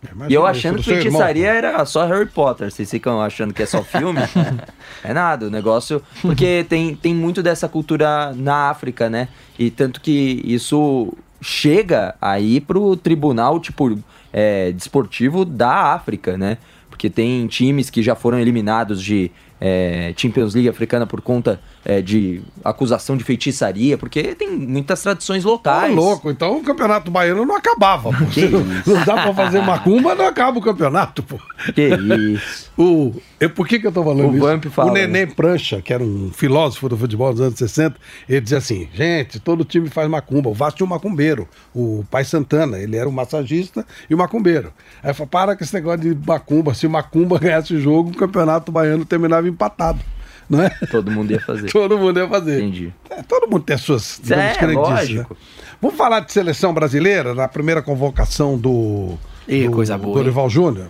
[0.03, 2.73] Imagina E eu isso achando do que seu irmão, feitiçaria era só Harry Potter.
[2.73, 4.19] Vocês ficam achando que é só filme?
[5.05, 6.03] é nada, o negócio.
[6.21, 9.29] Porque tem, tem muito dessa cultura na África, né?
[9.57, 13.97] E tanto que isso chega aí pro tribunal, tipo,
[14.33, 16.59] é, desportivo da África, né?
[16.91, 22.03] Porque tem times que já foram eliminados de é, Champions League africana por conta é,
[22.03, 25.95] de acusação de feitiçaria, porque tem muitas tradições Tá locais.
[25.95, 28.11] louco, então o campeonato baiano não acabava.
[28.11, 28.17] Pô.
[28.87, 31.39] Não, dá pra fazer macumba, não acaba o campeonato, pô.
[31.75, 31.89] Que
[32.35, 32.67] isso.
[32.79, 34.45] O, eu, por que, que eu tô falando O isso?
[34.45, 35.33] Vamp fala, o Nenê né?
[35.35, 37.97] Prancha, que era um filósofo do futebol dos anos 60,
[38.29, 40.51] ele dizia assim: gente, todo time faz macumba.
[40.51, 44.75] O Vasco tinha um macumbeiro, o Pai Santana, ele era o massagista e o macumbeiro.
[45.03, 46.75] Aí falou: para com esse negócio de macumba.
[46.75, 50.01] Se o macumba ganhasse o jogo, o campeonato baiano terminava empatado.
[50.49, 50.71] Não é?
[50.91, 51.71] Todo mundo ia fazer.
[51.73, 52.63] Todo mundo ia fazer.
[52.63, 52.93] Entendi.
[53.11, 55.35] É, todo mundo tem as suas É, crendices, lógico.
[55.35, 55.41] né?
[55.83, 59.19] Vamos falar de seleção brasileira, na primeira convocação do,
[59.49, 60.89] Ih, do coisa boa, Dorival Júnior?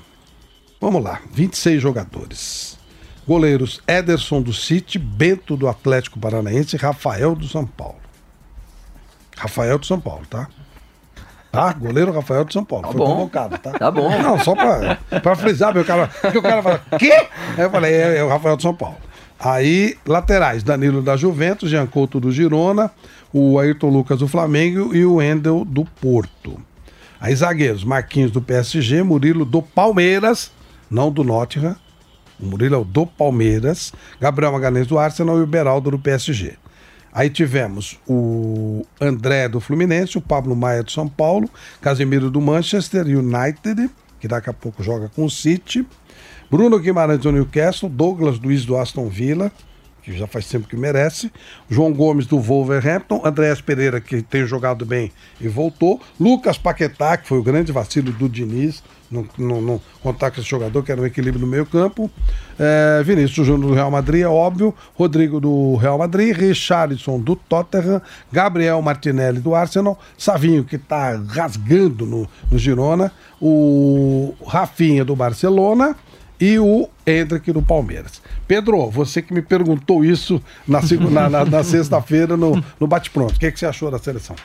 [0.79, 2.79] Vamos lá, 26 jogadores.
[3.27, 7.97] Goleiros Ederson do City, Bento do Atlético Paranaense e Rafael do São Paulo.
[9.37, 10.49] Rafael do São Paulo, tá?
[11.57, 11.73] Tá?
[11.73, 12.85] Goleiro Rafael do São Paulo.
[12.85, 13.07] Tá Foi bom.
[13.07, 13.71] convocado, tá?
[13.73, 14.11] Tá bom.
[14.23, 16.09] Não, só pra, pra frisar, meu cara.
[16.21, 17.13] Porque o cara fala, quê?
[17.57, 18.97] Aí eu falei, é, é o Rafael do São Paulo.
[19.39, 22.91] Aí, laterais, Danilo da Juventus, Jean Couto do Girona,
[23.33, 26.59] o Ayrton Lucas do Flamengo e o Endel do Porto.
[27.21, 30.51] Aí, zagueiros, Marquinhos do PSG, Murilo do Palmeiras,
[30.91, 31.77] não do Nottingham.
[32.39, 36.55] O Murilo é o do Palmeiras, Gabriel Magalhães do Arsenal e o Beraldo do PSG.
[37.17, 41.49] Aí tivemos o André do Fluminense, o Pablo Maia do São Paulo,
[41.81, 43.89] Casemiro do Manchester United,
[44.21, 45.87] que daqui a pouco joga com o City,
[46.51, 49.51] Bruno Guimarães do Newcastle, Douglas Luiz do Aston Villa,
[50.03, 51.33] que já faz tempo que merece,
[51.71, 55.11] João Gomes do Wolverhampton, Andréas Pereira, que tem jogado bem
[55.41, 60.43] e voltou, Lucas Paquetá, que foi o grande vacilo do Diniz, não, não, com esse
[60.43, 62.11] jogador, que era um equilíbrio no meio campo,
[62.59, 68.01] é, Vinícius Júnior do Real Madrid, é óbvio, Rodrigo do Real Madrid, Richarlison do Tottenham,
[68.33, 75.97] Gabriel Martinelli do Arsenal, Savinho, que está rasgando no, no Girona, o Rafinha do Barcelona,
[76.39, 78.21] e o Hendrick do Palmeiras.
[78.47, 80.81] Pedro, você que me perguntou isso na,
[81.11, 83.37] na, na- na sexta-feira no, no Bate-Pronto.
[83.37, 84.37] O que, que você achou da seleção?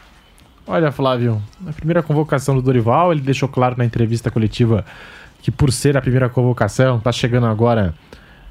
[0.74, 4.86] Olha, Flávio, na primeira convocação do Dorival, ele deixou claro na entrevista coletiva
[5.42, 7.94] que por ser a primeira convocação, tá chegando agora,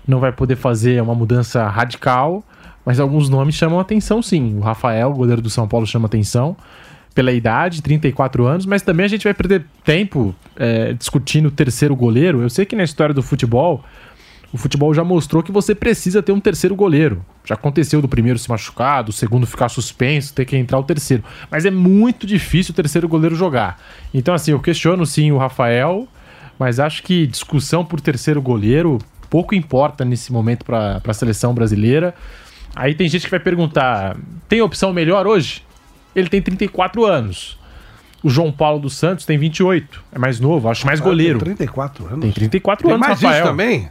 [0.06, 2.44] não vai poder fazer uma mudança radical,
[2.84, 4.58] mas alguns nomes chamam atenção sim.
[4.58, 6.54] O Rafael, goleiro do São Paulo, chama atenção
[7.14, 11.96] pela idade, 34 anos, mas também a gente vai perder tempo é, discutindo o terceiro
[11.96, 12.42] goleiro.
[12.42, 13.82] Eu sei que na história do futebol,
[14.52, 17.24] o futebol já mostrou que você precisa ter um terceiro goleiro.
[17.44, 21.22] Já aconteceu do primeiro se machucar, do segundo ficar suspenso, ter que entrar o terceiro.
[21.50, 23.80] Mas é muito difícil o terceiro goleiro jogar.
[24.12, 26.08] Então, assim, eu questiono sim o Rafael,
[26.58, 28.98] mas acho que discussão por terceiro goleiro
[29.28, 32.14] pouco importa nesse momento para a seleção brasileira.
[32.74, 34.16] Aí tem gente que vai perguntar:
[34.48, 35.62] tem opção melhor hoje?
[36.14, 37.58] ele tem 34 anos.
[38.22, 41.38] O João Paulo dos Santos tem 28, é mais novo, acho mais goleiro.
[41.38, 42.20] Tem 34 anos.
[42.20, 43.44] Tem 34 Tem anos, mais Rafael.
[43.44, 43.88] isso também?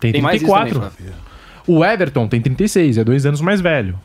[0.00, 0.90] Tem Tem mais isso 34.
[0.90, 1.14] também,
[1.66, 3.98] o Everton tem 36, é dois anos mais velho.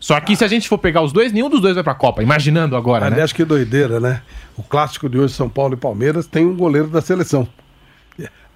[0.00, 2.22] Só que se a gente for pegar os dois, nenhum dos dois vai pra Copa,
[2.22, 3.12] imaginando agora, né?
[3.12, 4.22] Aliás, que doideira, né?
[4.56, 7.48] O clássico de hoje, São Paulo e Palmeiras, tem um goleiro da seleção.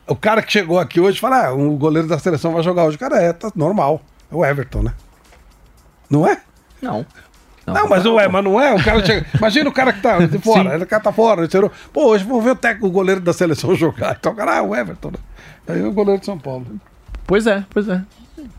[0.06, 2.96] O cara que chegou aqui hoje fala, ah, o goleiro da seleção vai jogar hoje.
[2.96, 4.00] O cara é, tá normal.
[4.30, 4.94] É o Everton, né?
[6.08, 6.40] Não é?
[6.80, 7.04] Não.
[7.72, 8.74] Não, mas não é, mas não é.
[8.74, 9.26] O cara chega.
[9.36, 11.70] Imagina o cara que tá de fora, o cara tá fora, ele tirou.
[11.92, 14.16] Pô, hoje vou ver o técnico, o goleiro da seleção jogar.
[14.18, 15.18] Então o cara, ah, o Everton, né?
[15.68, 16.66] Aí o goleiro de São Paulo.
[17.26, 18.02] Pois é, pois é.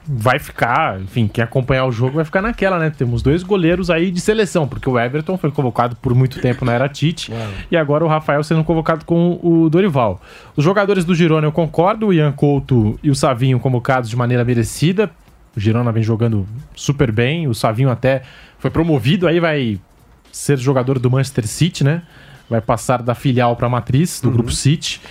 [0.05, 2.89] Vai ficar, enfim, quem acompanhar o jogo vai ficar naquela, né?
[2.89, 6.73] Temos dois goleiros aí de seleção, porque o Everton foi convocado por muito tempo na
[6.73, 7.31] era Tite
[7.71, 10.19] e agora o Rafael sendo convocado com o Dorival.
[10.55, 14.43] Os jogadores do Girona eu concordo, o Ian Couto e o Savinho convocados de maneira
[14.43, 15.09] merecida.
[15.59, 18.21] O Girona vem jogando super bem, o Savinho até
[18.59, 19.77] foi promovido, aí vai
[20.31, 22.01] ser jogador do Manchester City, né?
[22.49, 25.01] Vai passar da filial para a matriz do grupo City.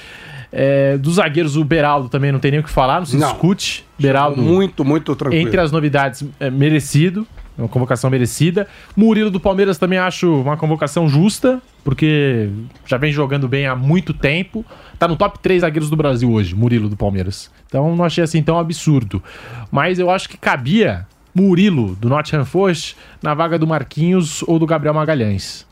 [0.50, 3.28] É, dos zagueiros, o Beraldo também não tem nem o que falar, não se Não.
[3.30, 3.84] discute.
[3.98, 5.46] Beraldo Muito, muito tranquilo.
[5.46, 7.26] entre as novidades, é, merecido.
[7.58, 8.68] É Uma convocação merecida.
[8.96, 12.48] Murilo do Palmeiras também acho uma convocação justa, porque
[12.86, 14.64] já vem jogando bem há muito tempo.
[14.98, 17.50] Tá no top 3 zagueiros do Brasil hoje, Murilo do Palmeiras.
[17.66, 19.22] Então não achei assim tão absurdo.
[19.70, 24.66] Mas eu acho que cabia Murilo do Nottingham Forest na vaga do Marquinhos ou do
[24.66, 25.66] Gabriel Magalhães.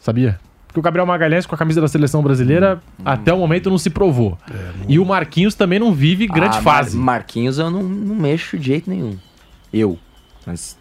[0.00, 0.38] Sabia?
[0.66, 3.90] Porque o Gabriel Magalhães com a camisa da seleção brasileira até o momento não se
[3.90, 4.38] provou.
[4.88, 6.96] E o Marquinhos também não vive grande Ah, Mar- fase.
[6.96, 9.18] Marquinhos eu não, não mexo de jeito nenhum.
[9.70, 9.98] Eu.
[10.46, 10.76] Mas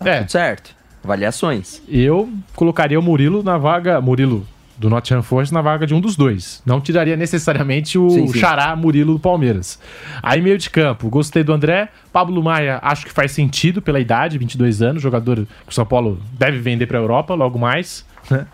[0.00, 0.18] É.
[0.20, 0.74] tudo certo.
[1.02, 1.80] Avaliações.
[1.88, 4.00] Eu colocaria o Murilo na vaga.
[4.00, 6.62] Murilo do Nottingham Forest na vaga de um dos dois.
[6.66, 8.38] Não tiraria necessariamente o Sim, sim.
[8.38, 9.78] Xará Murilo do Palmeiras.
[10.22, 11.88] Aí, meio de campo, gostei do André.
[12.12, 16.20] Pablo Maia, acho que faz sentido pela idade, 22 anos, jogador que o São Paulo
[16.32, 18.46] deve vender para a Europa logo mais, né?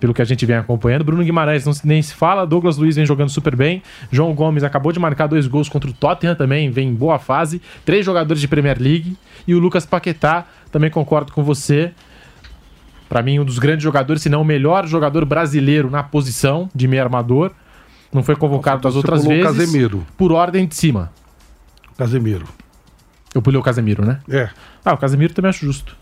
[0.00, 1.04] Pelo que a gente vem acompanhando.
[1.04, 2.46] Bruno Guimarães não se- nem se fala.
[2.46, 3.82] Douglas Luiz vem jogando super bem.
[4.10, 7.60] João Gomes acabou de marcar dois gols contra o Tottenham também, vem em boa fase.
[7.84, 9.16] Três jogadores de Premier League.
[9.46, 11.92] E o Lucas Paquetá, também concordo com você.
[13.10, 16.88] Pra mim, um dos grandes jogadores, se não o melhor jogador brasileiro na posição de
[16.88, 17.50] meio armador.
[18.12, 19.44] Não foi convocado das outras vezes.
[19.44, 20.06] Casemiro.
[20.16, 21.12] Por ordem de cima.
[21.98, 22.46] Casemiro.
[23.34, 24.18] Eu pulei o Casemiro, né?
[24.28, 24.48] É.
[24.84, 25.96] Ah, o Casemiro também acho justo.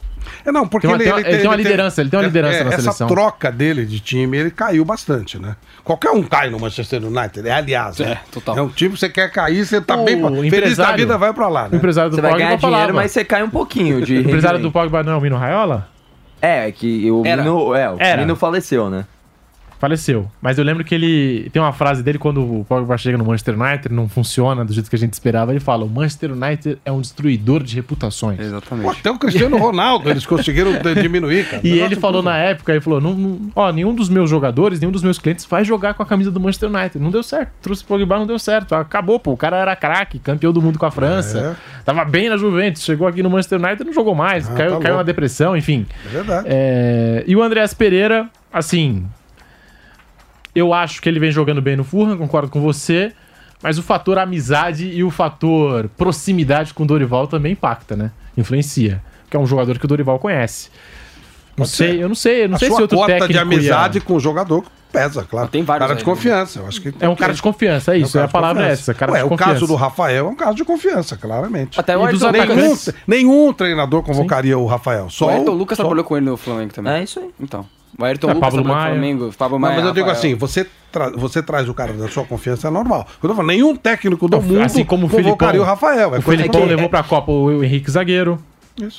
[0.44, 2.26] É, não, porque Tem uma- ele, tem uma- ele tem uma liderança, ele tem uma
[2.26, 3.06] liderança na essa seleção.
[3.08, 5.56] troca dele de time, ele caiu bastante, né?
[5.84, 8.18] Qualquer um cai no Manchester United, é aliás, né?
[8.30, 8.58] total.
[8.58, 11.32] É um time que você quer cair, você tá O bem feliz da vida, vai
[11.32, 11.76] pra lá, O né?
[11.76, 12.76] empresário do Você vai Pogba ganhar falava.
[12.82, 15.36] dinheiro, mas você cai um pouquinho de O empresário do Pogba não é o Mino
[15.36, 15.88] Raiola?
[16.40, 17.42] É, que o Era.
[17.42, 18.20] Mino, é, o Era.
[18.22, 19.04] Mino faleceu, né?
[19.78, 20.28] Faleceu.
[20.42, 21.48] Mas eu lembro que ele.
[21.52, 24.90] Tem uma frase dele quando o Pogba chega no Manchester United, não funciona do jeito
[24.90, 25.52] que a gente esperava.
[25.52, 28.38] Ele fala: o Manchester United é um destruidor de reputações.
[28.38, 28.98] Pô, Exatamente.
[29.00, 31.60] até o Cristiano Ronaldo, eles conseguiram de- diminuir, cara.
[31.64, 34.80] E Negócio ele falou na época, ele falou: não, não- ó, nenhum dos meus jogadores,
[34.80, 36.98] nenhum dos meus clientes vai jogar com a camisa do Manchester United.
[36.98, 37.52] Não deu certo.
[37.62, 38.74] Trouxe o Pogba, não deu certo.
[38.74, 39.32] Acabou, pô.
[39.32, 41.56] O cara era craque, campeão do mundo com a França.
[41.84, 42.82] Tava bem na Juventus.
[42.82, 44.48] Chegou aqui no Manchester United e não jogou mais.
[44.50, 45.04] Ah, caiu, tá caiu na louco.
[45.04, 45.86] depressão, enfim.
[46.04, 46.46] É verdade.
[46.50, 49.04] É, E o Andreas Pereira, assim.
[50.58, 53.12] Eu acho que ele vem jogando bem no Fulham, concordo com você.
[53.62, 58.10] Mas o fator amizade e o fator proximidade com o Dorival também impacta, né?
[58.36, 59.02] Influencia.
[59.28, 60.70] Que é um jogador que o Dorival conhece.
[61.56, 62.00] Não Pode sei, ser.
[62.00, 64.14] eu não sei, eu não a sei se outro cota técnico de amizade ia- com
[64.14, 65.48] o jogador pesa, claro.
[65.48, 66.14] Tem vários Cara de aí, né?
[66.14, 66.94] confiança, eu acho que...
[67.00, 68.16] É um cara de confiança, é isso.
[68.16, 68.82] um é a palavra é confiança.
[68.92, 69.52] essa, cara Ué, de o confiança.
[69.54, 71.78] caso do Rafael é um caso de confiança, claramente.
[71.80, 72.76] Até o dos Ayrton Nenhum,
[73.08, 75.10] nenhum treinador convocaria o Rafael.
[75.10, 76.92] Só o Ayrton o- Lucas só- trabalhou com ele no Flamengo também.
[76.92, 77.28] É isso aí.
[77.40, 77.66] Então.
[77.96, 78.90] O Ayrton É, Lucas Pablo Maia.
[78.92, 79.32] Flamengo.
[79.38, 80.18] Pablo Não, Maia, mas eu digo Rafael.
[80.18, 83.06] assim, você, tra- você traz o cara da sua confiança, é normal.
[83.22, 85.60] Eu tô falando, nenhum técnico do Não, mundo assim como o convocaria Felipão.
[85.60, 86.14] o Rafael.
[86.14, 88.38] É O Felipão levou pra Copa o Henrique Zagueiro.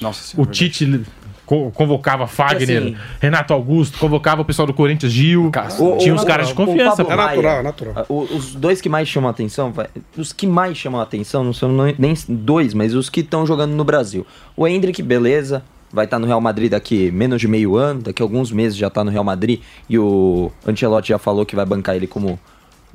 [0.02, 0.52] Nossa O senhora.
[0.52, 1.02] Tite
[1.46, 5.50] co- convocava Fagner, assim- Renato Augusto, convocava o pessoal do Corinthians, Gil.
[5.80, 7.04] O- Tinha o- uns caras de o confiança.
[7.06, 7.12] Pô.
[7.12, 8.06] É natural, Maia, é natural.
[8.10, 9.74] o- Os dois que mais chamam a atenção,
[10.18, 13.46] os que mais chamam a atenção, não são nem- nem dois, mas os que estão
[13.46, 14.28] jogando no Brasil.
[14.58, 18.26] O Hendrick, beleza, vai estar no Real Madrid daqui menos de meio ano, daqui a
[18.26, 21.96] alguns meses já tá no Real Madrid e o Ancelotti já falou que vai bancar
[21.96, 22.40] ele como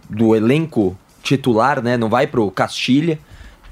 [0.09, 1.97] do elenco titular, né?
[1.97, 3.19] Não vai pro Castilha.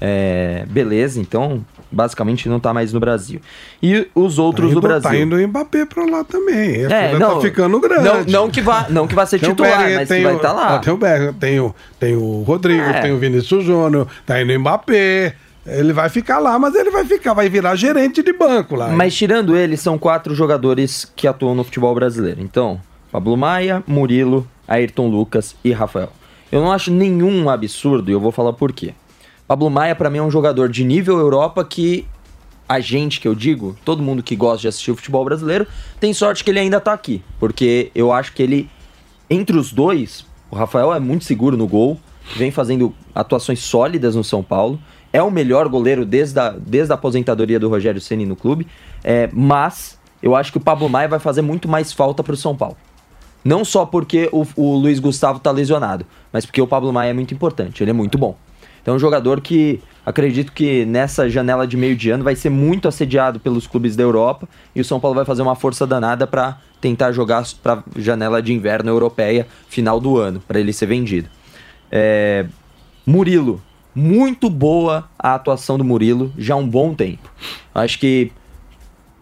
[0.05, 3.39] É, beleza, então basicamente não tá mais no Brasil.
[3.81, 5.09] E os outros Tá indo, do Brasil.
[5.09, 6.83] Tá indo o Mbappé pra lá também.
[6.83, 8.03] É, já não, tá ficando grande.
[8.03, 10.51] Não, não que vá, não que vá ser Tem titular, Bellingham, mas que vai estar
[10.51, 10.75] lá.
[10.75, 13.01] ó, Tem o Bellingham, tem o, tem o Rodrigo, É.
[13.01, 15.35] tem o Vinícius Júnior, tá indo o Mbappé.
[15.65, 18.89] Ele vai ficar lá, mas ele vai ficar, vai virar gerente de banco lá.
[18.89, 22.41] Mas tirando ele, são quatro jogadores que atuam no futebol brasileiro.
[22.41, 26.11] Então, Pablo Maia, Murilo, Ayrton Lucas e Rafael.
[26.51, 28.93] Eu não acho nenhum absurdo e eu vou falar por quê.
[29.47, 32.05] Pablo Maia, pra mim, é um jogador de nível Europa que
[32.67, 35.67] a gente que eu digo, todo mundo que gosta de assistir o futebol brasileiro,
[35.99, 37.23] tem sorte que ele ainda tá aqui.
[37.39, 38.69] Porque eu acho que ele,
[39.29, 41.99] entre os dois, o Rafael é muito seguro no gol,
[42.35, 44.79] vem fazendo atuações sólidas no São Paulo,
[45.13, 48.67] é o melhor goleiro desde a, desde a aposentadoria do Rogério Ceni no clube,
[49.03, 52.55] é, mas eu acho que o Pablo Maia vai fazer muito mais falta pro São
[52.55, 52.75] Paulo.
[53.45, 57.13] Não só porque o, o Luiz Gustavo tá lesionado, mas porque o Pablo Maia é
[57.13, 58.35] muito importante, ele é muito bom.
[58.81, 62.49] Então é um jogador que acredito que nessa janela de meio de ano vai ser
[62.49, 66.25] muito assediado pelos clubes da Europa e o São Paulo vai fazer uma força danada
[66.25, 71.29] para tentar jogar para janela de inverno europeia final do ano, para ele ser vendido.
[71.89, 72.45] É,
[73.05, 73.61] Murilo,
[73.95, 77.29] muito boa a atuação do Murilo já há um bom tempo.
[77.73, 78.31] Acho que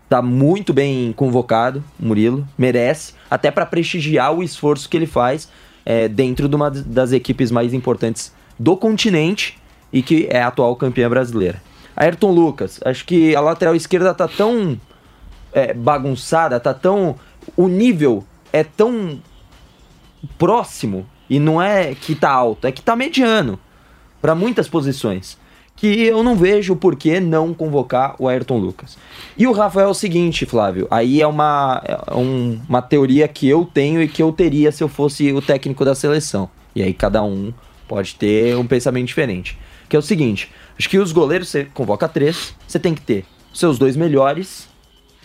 [0.07, 5.49] tá muito bem convocado, o Murilo, merece, até para prestigiar o esforço que ele faz
[5.85, 9.57] é, dentro de uma das equipes mais importantes do continente
[9.91, 11.61] e que é a atual campeã brasileira.
[11.95, 14.79] Ayrton Lucas, acho que a lateral esquerda tá tão
[15.53, 17.15] é, bagunçada, tá tão.
[17.57, 19.19] O nível é tão
[20.37, 23.59] próximo e não é que tá alto, é que tá mediano
[24.21, 25.37] para muitas posições.
[25.75, 28.97] Que eu não vejo por que não convocar o Ayrton Lucas.
[29.37, 33.47] E o Rafael é o seguinte, Flávio, aí é uma, é um- uma teoria que
[33.47, 36.49] eu tenho e que eu teria se eu fosse o técnico da seleção.
[36.75, 37.51] E aí cada um
[37.87, 39.57] pode ter um pensamento diferente.
[39.89, 43.25] Que é o seguinte, acho que os goleiros, você convoca três, você tem que ter
[43.53, 44.67] seus dois melhores,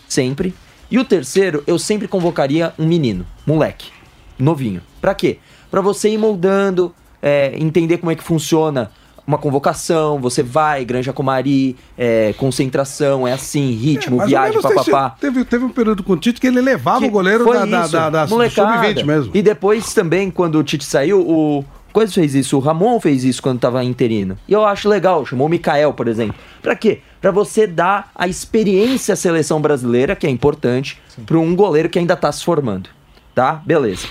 [0.07, 0.53] sempre.
[0.89, 3.91] E o terceiro, eu sempre convocaria um menino, moleque,
[4.39, 4.81] novinho.
[5.01, 5.37] Pra quê?
[5.69, 6.93] Pra você ir moldando,
[7.27, 8.89] é, entender como é que funciona
[9.25, 15.09] uma convocação, você vai, Granja Comari, é, concentração, é assim, ritmo, ou viagem, papapá.
[15.19, 17.81] Teve, teve um período com o Tite que ele levava o goleiro Foi da, da,
[17.81, 18.87] isso, da, da molecada.
[18.87, 19.31] sub-20 mesmo.
[19.35, 23.41] E depois também, quando o Tite saiu, o Coisa fez isso, o Ramon fez isso
[23.41, 24.37] quando tava interino.
[24.47, 26.35] E eu acho legal, chamou o Mikael, por exemplo.
[26.61, 26.99] Pra quê?
[27.19, 31.97] Pra você dar a experiência à seleção brasileira, que é importante, pra um goleiro que
[31.97, 32.89] ainda tá se formando.
[33.33, 33.61] Tá?
[33.65, 34.07] Beleza.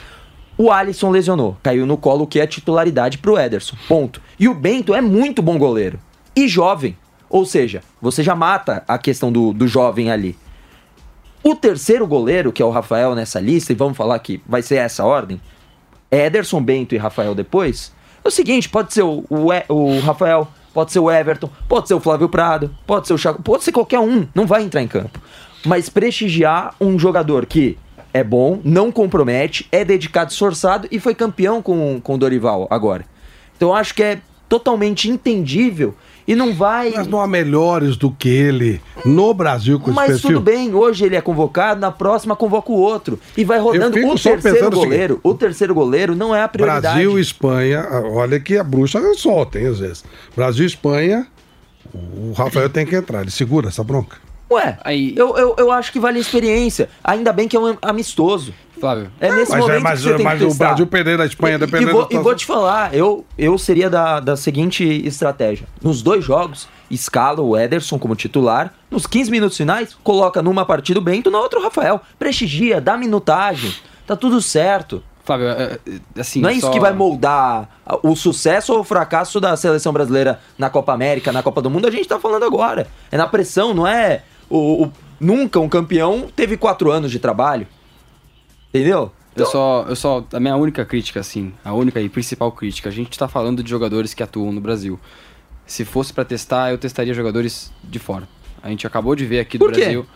[0.59, 3.77] O Alisson lesionou, caiu no colo, que é titularidade pro Ederson.
[3.87, 4.23] Ponto.
[4.39, 5.99] E o Bento é muito bom goleiro.
[6.35, 6.97] E jovem.
[7.29, 10.37] Ou seja, você já mata a questão do, do jovem ali.
[11.43, 14.77] O terceiro goleiro, que é o Rafael nessa lista, e vamos falar que vai ser
[14.77, 15.41] essa ordem,
[16.11, 17.93] Ederson, Bento e Rafael depois,
[18.25, 21.95] é o seguinte, pode ser o, o, o Rafael, pode ser o Everton, pode ser
[21.95, 24.89] o Flávio Prado, pode ser o Chaco, pode ser qualquer um, não vai entrar em
[24.89, 25.21] campo.
[25.65, 27.79] Mas prestigiar um jogador que
[28.17, 33.05] é bom, não compromete, é dedicado, esforçado e foi campeão com, com o Dorival agora.
[33.55, 35.95] Então eu acho que é totalmente entendível
[36.27, 36.93] e não vai...
[36.93, 40.31] Mas não há melhores do que ele no Brasil com esse Mas perfil.
[40.31, 43.21] tudo bem, hoje ele é convocado, na próxima convoca o outro.
[43.37, 43.95] E vai rodando.
[44.09, 46.95] O terceiro goleiro, o terceiro goleiro não é a prioridade.
[46.95, 50.05] Brasil e Espanha, olha que a bruxa solta, hein, às vezes.
[50.35, 51.27] Brasil e Espanha,
[51.93, 54.17] o Rafael tem que entrar, ele segura essa bronca.
[54.51, 54.79] Ué,
[55.17, 56.89] eu, eu, eu acho que vale a experiência.
[57.03, 58.55] Ainda bem que é um amistoso.
[58.79, 59.11] Flávio.
[59.19, 60.55] É nesse mas, momento mas, que você tem mas que o.
[60.55, 63.57] Brasil perder da Espanha, E- dependendo e, vou, da e vou te falar, eu, eu
[63.59, 65.67] seria da, da seguinte estratégia.
[65.83, 68.73] Nos dois jogos, escala o Ederson como titular.
[68.91, 72.01] Nos 15 minutos finais, coloca numa partida o Bento, na outra o Rafael.
[72.19, 73.73] Prestigia, dá minutagem.
[74.07, 75.03] Tá tudo certo.
[75.25, 75.79] Flávio, é,
[76.17, 76.41] é, assim.
[76.41, 77.69] Não é isso só- que vai moldar
[78.03, 81.89] o sucesso ou o fracasso da seleção brasileira na Copa América, na Copa do Mundo,
[81.89, 82.87] a gente tá falando agora.
[83.11, 84.23] É na pressão, não é.
[84.49, 87.67] O, o- nunca um campeão teve quatro anos de trabalho.
[88.73, 89.13] Entendeu?
[89.35, 92.93] Eu só, eu só, a minha única crítica, assim, a única e principal crítica, a
[92.93, 94.99] gente tá falando de jogadores que atuam no Brasil.
[95.67, 98.27] Se fosse pra testar, eu testaria jogadores de fora.
[98.63, 99.67] A gente acabou de ver aqui do?
[99.81, 100.07] Brasil.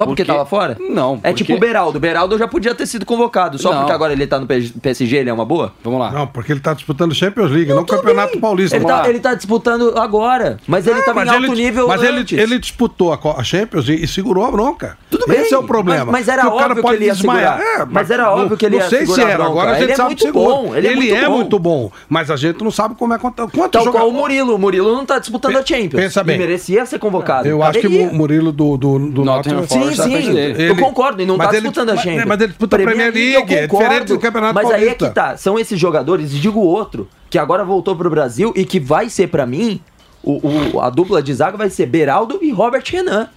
[0.00, 0.78] Só porque, tava fora?
[0.80, 1.98] Não, É porque- tipo o Beraldo.
[1.98, 3.58] O Beraldo já podia ter sido convocado.
[3.58, 3.78] Só Não.
[3.80, 5.74] porque agora ele tá no PSG, ele é uma boa?
[5.84, 6.10] Vamos lá.
[6.10, 8.76] Não, porque ele tá disputando Champions League, não, Campeonato Paulista.
[8.76, 10.56] Ele tá, ele tá disputando agora.
[10.66, 12.38] Mas ele É, tava em mas alto ele- nível Mas ele, antes.
[12.38, 14.96] ele disputou a, Champions e, e segurou a bronca.
[15.10, 16.06] Tudo bem, Esse é o problema.
[16.06, 17.58] mas- mas era Que o cara óbvio que pode ele ia desmaiar.
[17.58, 17.82] segurar.
[17.82, 19.92] É, Mas era óbvio que ele ia Não sei se era, agora a gente Ele
[19.92, 20.54] é sabe muito que segura.
[20.54, 21.30] bom, ele é muito é bom.
[21.36, 24.54] muito bom, mas a gente não sabe como é quanto, quanto Tal qual o Murilo.
[24.54, 26.00] O Murilo não tá disputando a Champions.
[26.02, 26.36] pensa bem.
[26.36, 27.46] E merecia ser convocado.
[27.46, 30.70] Eu acho que o Murilo do, do, do Nottingham Forest Sim, sim, dele.
[30.70, 32.24] eu concordo, e não mas tá ele- disputando a Champions.
[32.26, 34.76] mas ele disputa a Premier League, eu é concordo, diferente do Campeonato Mas aí é
[34.78, 35.08] Paulista.
[35.08, 38.78] que tá, são esses jogadores, e digo outro, que agora voltou pro Brasil e que
[38.80, 39.80] vai ser pra mim,
[40.22, 43.28] o, o- a dupla de zaga vai ser Beraldo e Robert Renan.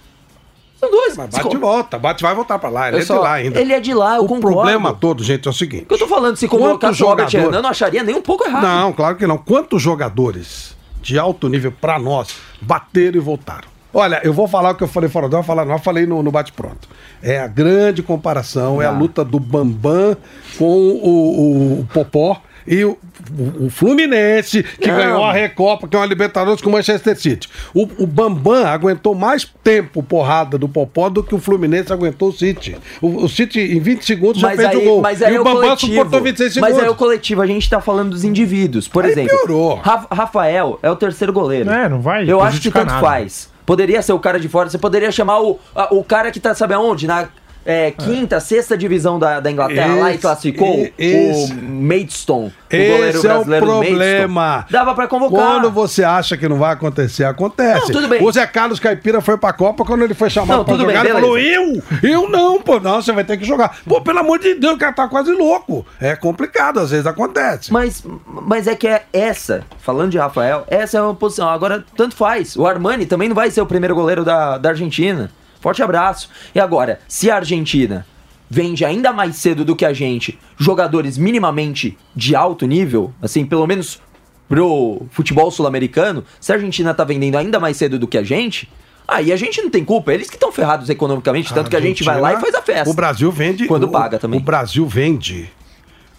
[0.78, 1.16] São dois.
[1.16, 3.32] Mas bate e volta, bate vai voltar pra lá, ele Eu é só- de lá
[3.34, 3.58] ainda.
[3.60, 4.56] ele é de lá, eu o concordo.
[4.58, 5.84] problema todo, gente, é o seguinte.
[5.84, 8.44] O que eu tô falando, se convocasse o Robert Renan, não acharia nem um pouco
[8.46, 8.62] errado.
[8.62, 9.38] Não, claro que não.
[9.38, 13.68] Quantos jogadores de alto nível pra nós bateram e voltaram?
[13.94, 15.78] Olha, eu vou falar o que eu falei fora do ar, eu falar, não, eu
[15.78, 16.88] falei no, no bate-pronto.
[17.22, 18.92] É a grande comparação, é a Ah.
[18.92, 20.16] luta do Bambam
[20.58, 22.42] com o, o- o Popó.
[22.66, 22.96] e o,
[23.38, 24.96] o- o Fluminense, que Não.
[24.96, 27.46] ganhou a Recopa, que é uma Libertadores com o Manchester City.
[27.74, 32.32] O, o Bambam aguentou mais tempo porrada do Popó do que o Fluminense aguentou o
[32.32, 32.74] City.
[33.02, 35.00] O, o City, em 20 segundos, já Mas fez aí, o gol.
[35.02, 35.92] mas aí e é o Bambam coletivo.
[35.92, 36.72] suportou 26 segundos.
[36.74, 38.88] Mas aí é o coletivo, a gente tá falando dos indivíduos.
[38.88, 39.74] Por exemplo, piorou.
[39.76, 41.70] Ra- Rafael é o terceiro goleiro.
[41.70, 43.00] É, não vai Eu acho que tanto nada.
[43.06, 43.52] faz.
[43.66, 46.54] Poderia ser o cara de fora, você poderia chamar o, a- o cara que tá,
[46.54, 47.06] sabe aonde?
[47.06, 47.28] Na
[47.66, 52.76] é, quinta, sexta divisão da, da Inglaterra lá e Esse- classificou esse- o Maidstone, o
[52.76, 54.66] goleiro Esse é o problema.
[54.70, 55.46] Dava pra convocar.
[55.46, 57.80] Quando você acha que não vai acontecer, acontece.
[57.86, 58.22] Não, tudo bem.
[58.22, 60.96] O Zé Carlos Caipira foi pra Copa quando ele foi chamado Não, pra tudo bem,
[60.96, 61.38] jogar, ele falou.
[61.38, 61.82] Eu?
[62.02, 63.78] Eu não, pô, não, você vai ter que jogar.
[63.86, 65.86] Pô, pelo amor de Deus, o cara tá quase louco.
[66.00, 67.72] É complicado, às vezes acontece.
[67.72, 71.48] Mas, mas é que é essa, falando de Rafael, essa é uma posição.
[71.48, 72.56] Agora, tanto faz.
[72.56, 75.30] O Armani também não vai ser o primeiro goleiro da, da Argentina.
[75.64, 76.28] Forte abraço.
[76.54, 78.06] E agora, se a Argentina
[78.50, 83.66] vende ainda mais cedo do que a gente jogadores minimamente de alto nível, assim, pelo
[83.66, 83.98] menos
[84.46, 88.70] pro futebol sul-americano, se a Argentina tá vendendo ainda mais cedo do que a gente,
[89.08, 90.12] aí a gente não tem culpa.
[90.12, 92.90] Eles que estão ferrados economicamente, tanto que a gente vai lá e faz a festa.
[92.90, 93.66] O Brasil vende.
[93.66, 94.38] Quando o- paga também.
[94.38, 95.50] O Brasil vende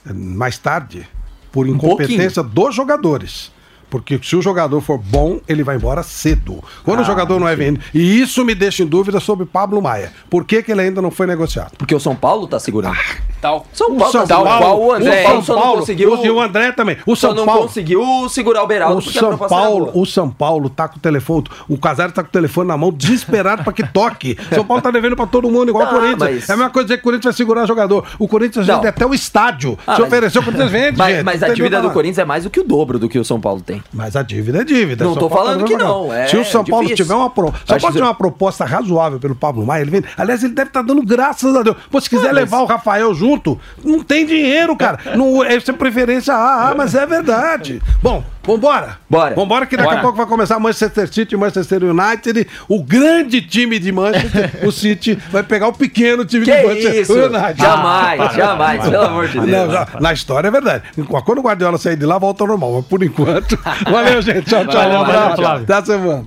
[0.09, 1.07] eh, mais tarde
[1.51, 3.51] por incompetência dos jogadores.
[3.95, 6.61] Porque se o jogador for bom, ele vai embora cedo.
[6.83, 7.83] Quando Ah, o jogador não é vendido.
[7.93, 10.11] E isso me deixa em dúvida sobre Pablo Maia.
[10.29, 11.71] Por que, que ele ainda não foi negociado?
[11.77, 12.97] Porque o São Paulo tá segurando.
[13.41, 13.65] Tal.
[13.71, 14.59] São Paulo São tá segurando.
[14.59, 16.25] Paulo, o André, o São só não Paulo, conseguiu.
[16.25, 16.97] e o André também.
[17.05, 20.69] O só São não Paulo- conseguiu segurar o Beraldo O São Paulo, o São Paulo
[20.69, 23.85] tá com o telefone, o Casário tá com o telefone na mão, desesperado pra que
[23.87, 24.37] toque.
[24.53, 26.19] São Paulo tá devendo pra todo mundo, igual Tá, o Corinthians.
[26.19, 28.05] mas- É a mesma coisa dizer que o Corinthians vai segurar jogador.
[28.19, 28.75] O Corinthians Não.
[28.75, 29.77] vende até o estádio.
[29.85, 31.25] Ah, Se mas- ofereceu, o Corinthians vende, Mas, gente.
[31.25, 31.93] mas a dívida do Não.
[31.93, 33.83] Corinthians é mais do que o dobro do que o São Paulo tem.
[33.93, 35.05] Mas a dívida é dívida.
[35.05, 37.05] Não tô Paulo falando tá que não, é Se o São Paulo difícil.
[37.05, 37.53] tiver uma pro...
[37.65, 40.07] São Paulo tiver uma proposta razoável pelo Pablo Maia, ele vende.
[40.17, 41.77] Aliás, ele deve estar dando graças a Deus.
[41.89, 44.99] Pô, se quiser Ah, mas- levar o Rafael junto, não tem dinheiro, cara.
[45.15, 47.81] Não, é isso é preferência A, A, mas é verdade.
[48.01, 48.97] Bom, vambora.
[49.09, 49.35] Bora.
[49.35, 49.99] Vambora que daqui Bora.
[49.99, 52.47] a pouco vai começar Manchester City Manchester United.
[52.67, 57.01] O grande time de Manchester, o City, vai pegar o pequeno time Que de Manchester
[57.01, 57.13] isso?
[57.13, 57.61] United.
[57.61, 59.73] Jamais, jamais, pelo amor de Ah, Deus.
[59.73, 60.83] já- na história é verdade.
[61.25, 62.73] Quando o Guardiola sair de lá, volta ao normal.
[62.75, 63.57] Mas por enquanto.
[63.89, 64.43] Valeu, gente.
[64.43, 64.73] Tchau, tchau.
[64.73, 65.45] Valeu, um abraço.
[65.45, 66.25] Até a semana.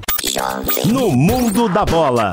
[0.87, 2.33] No mundo da bola.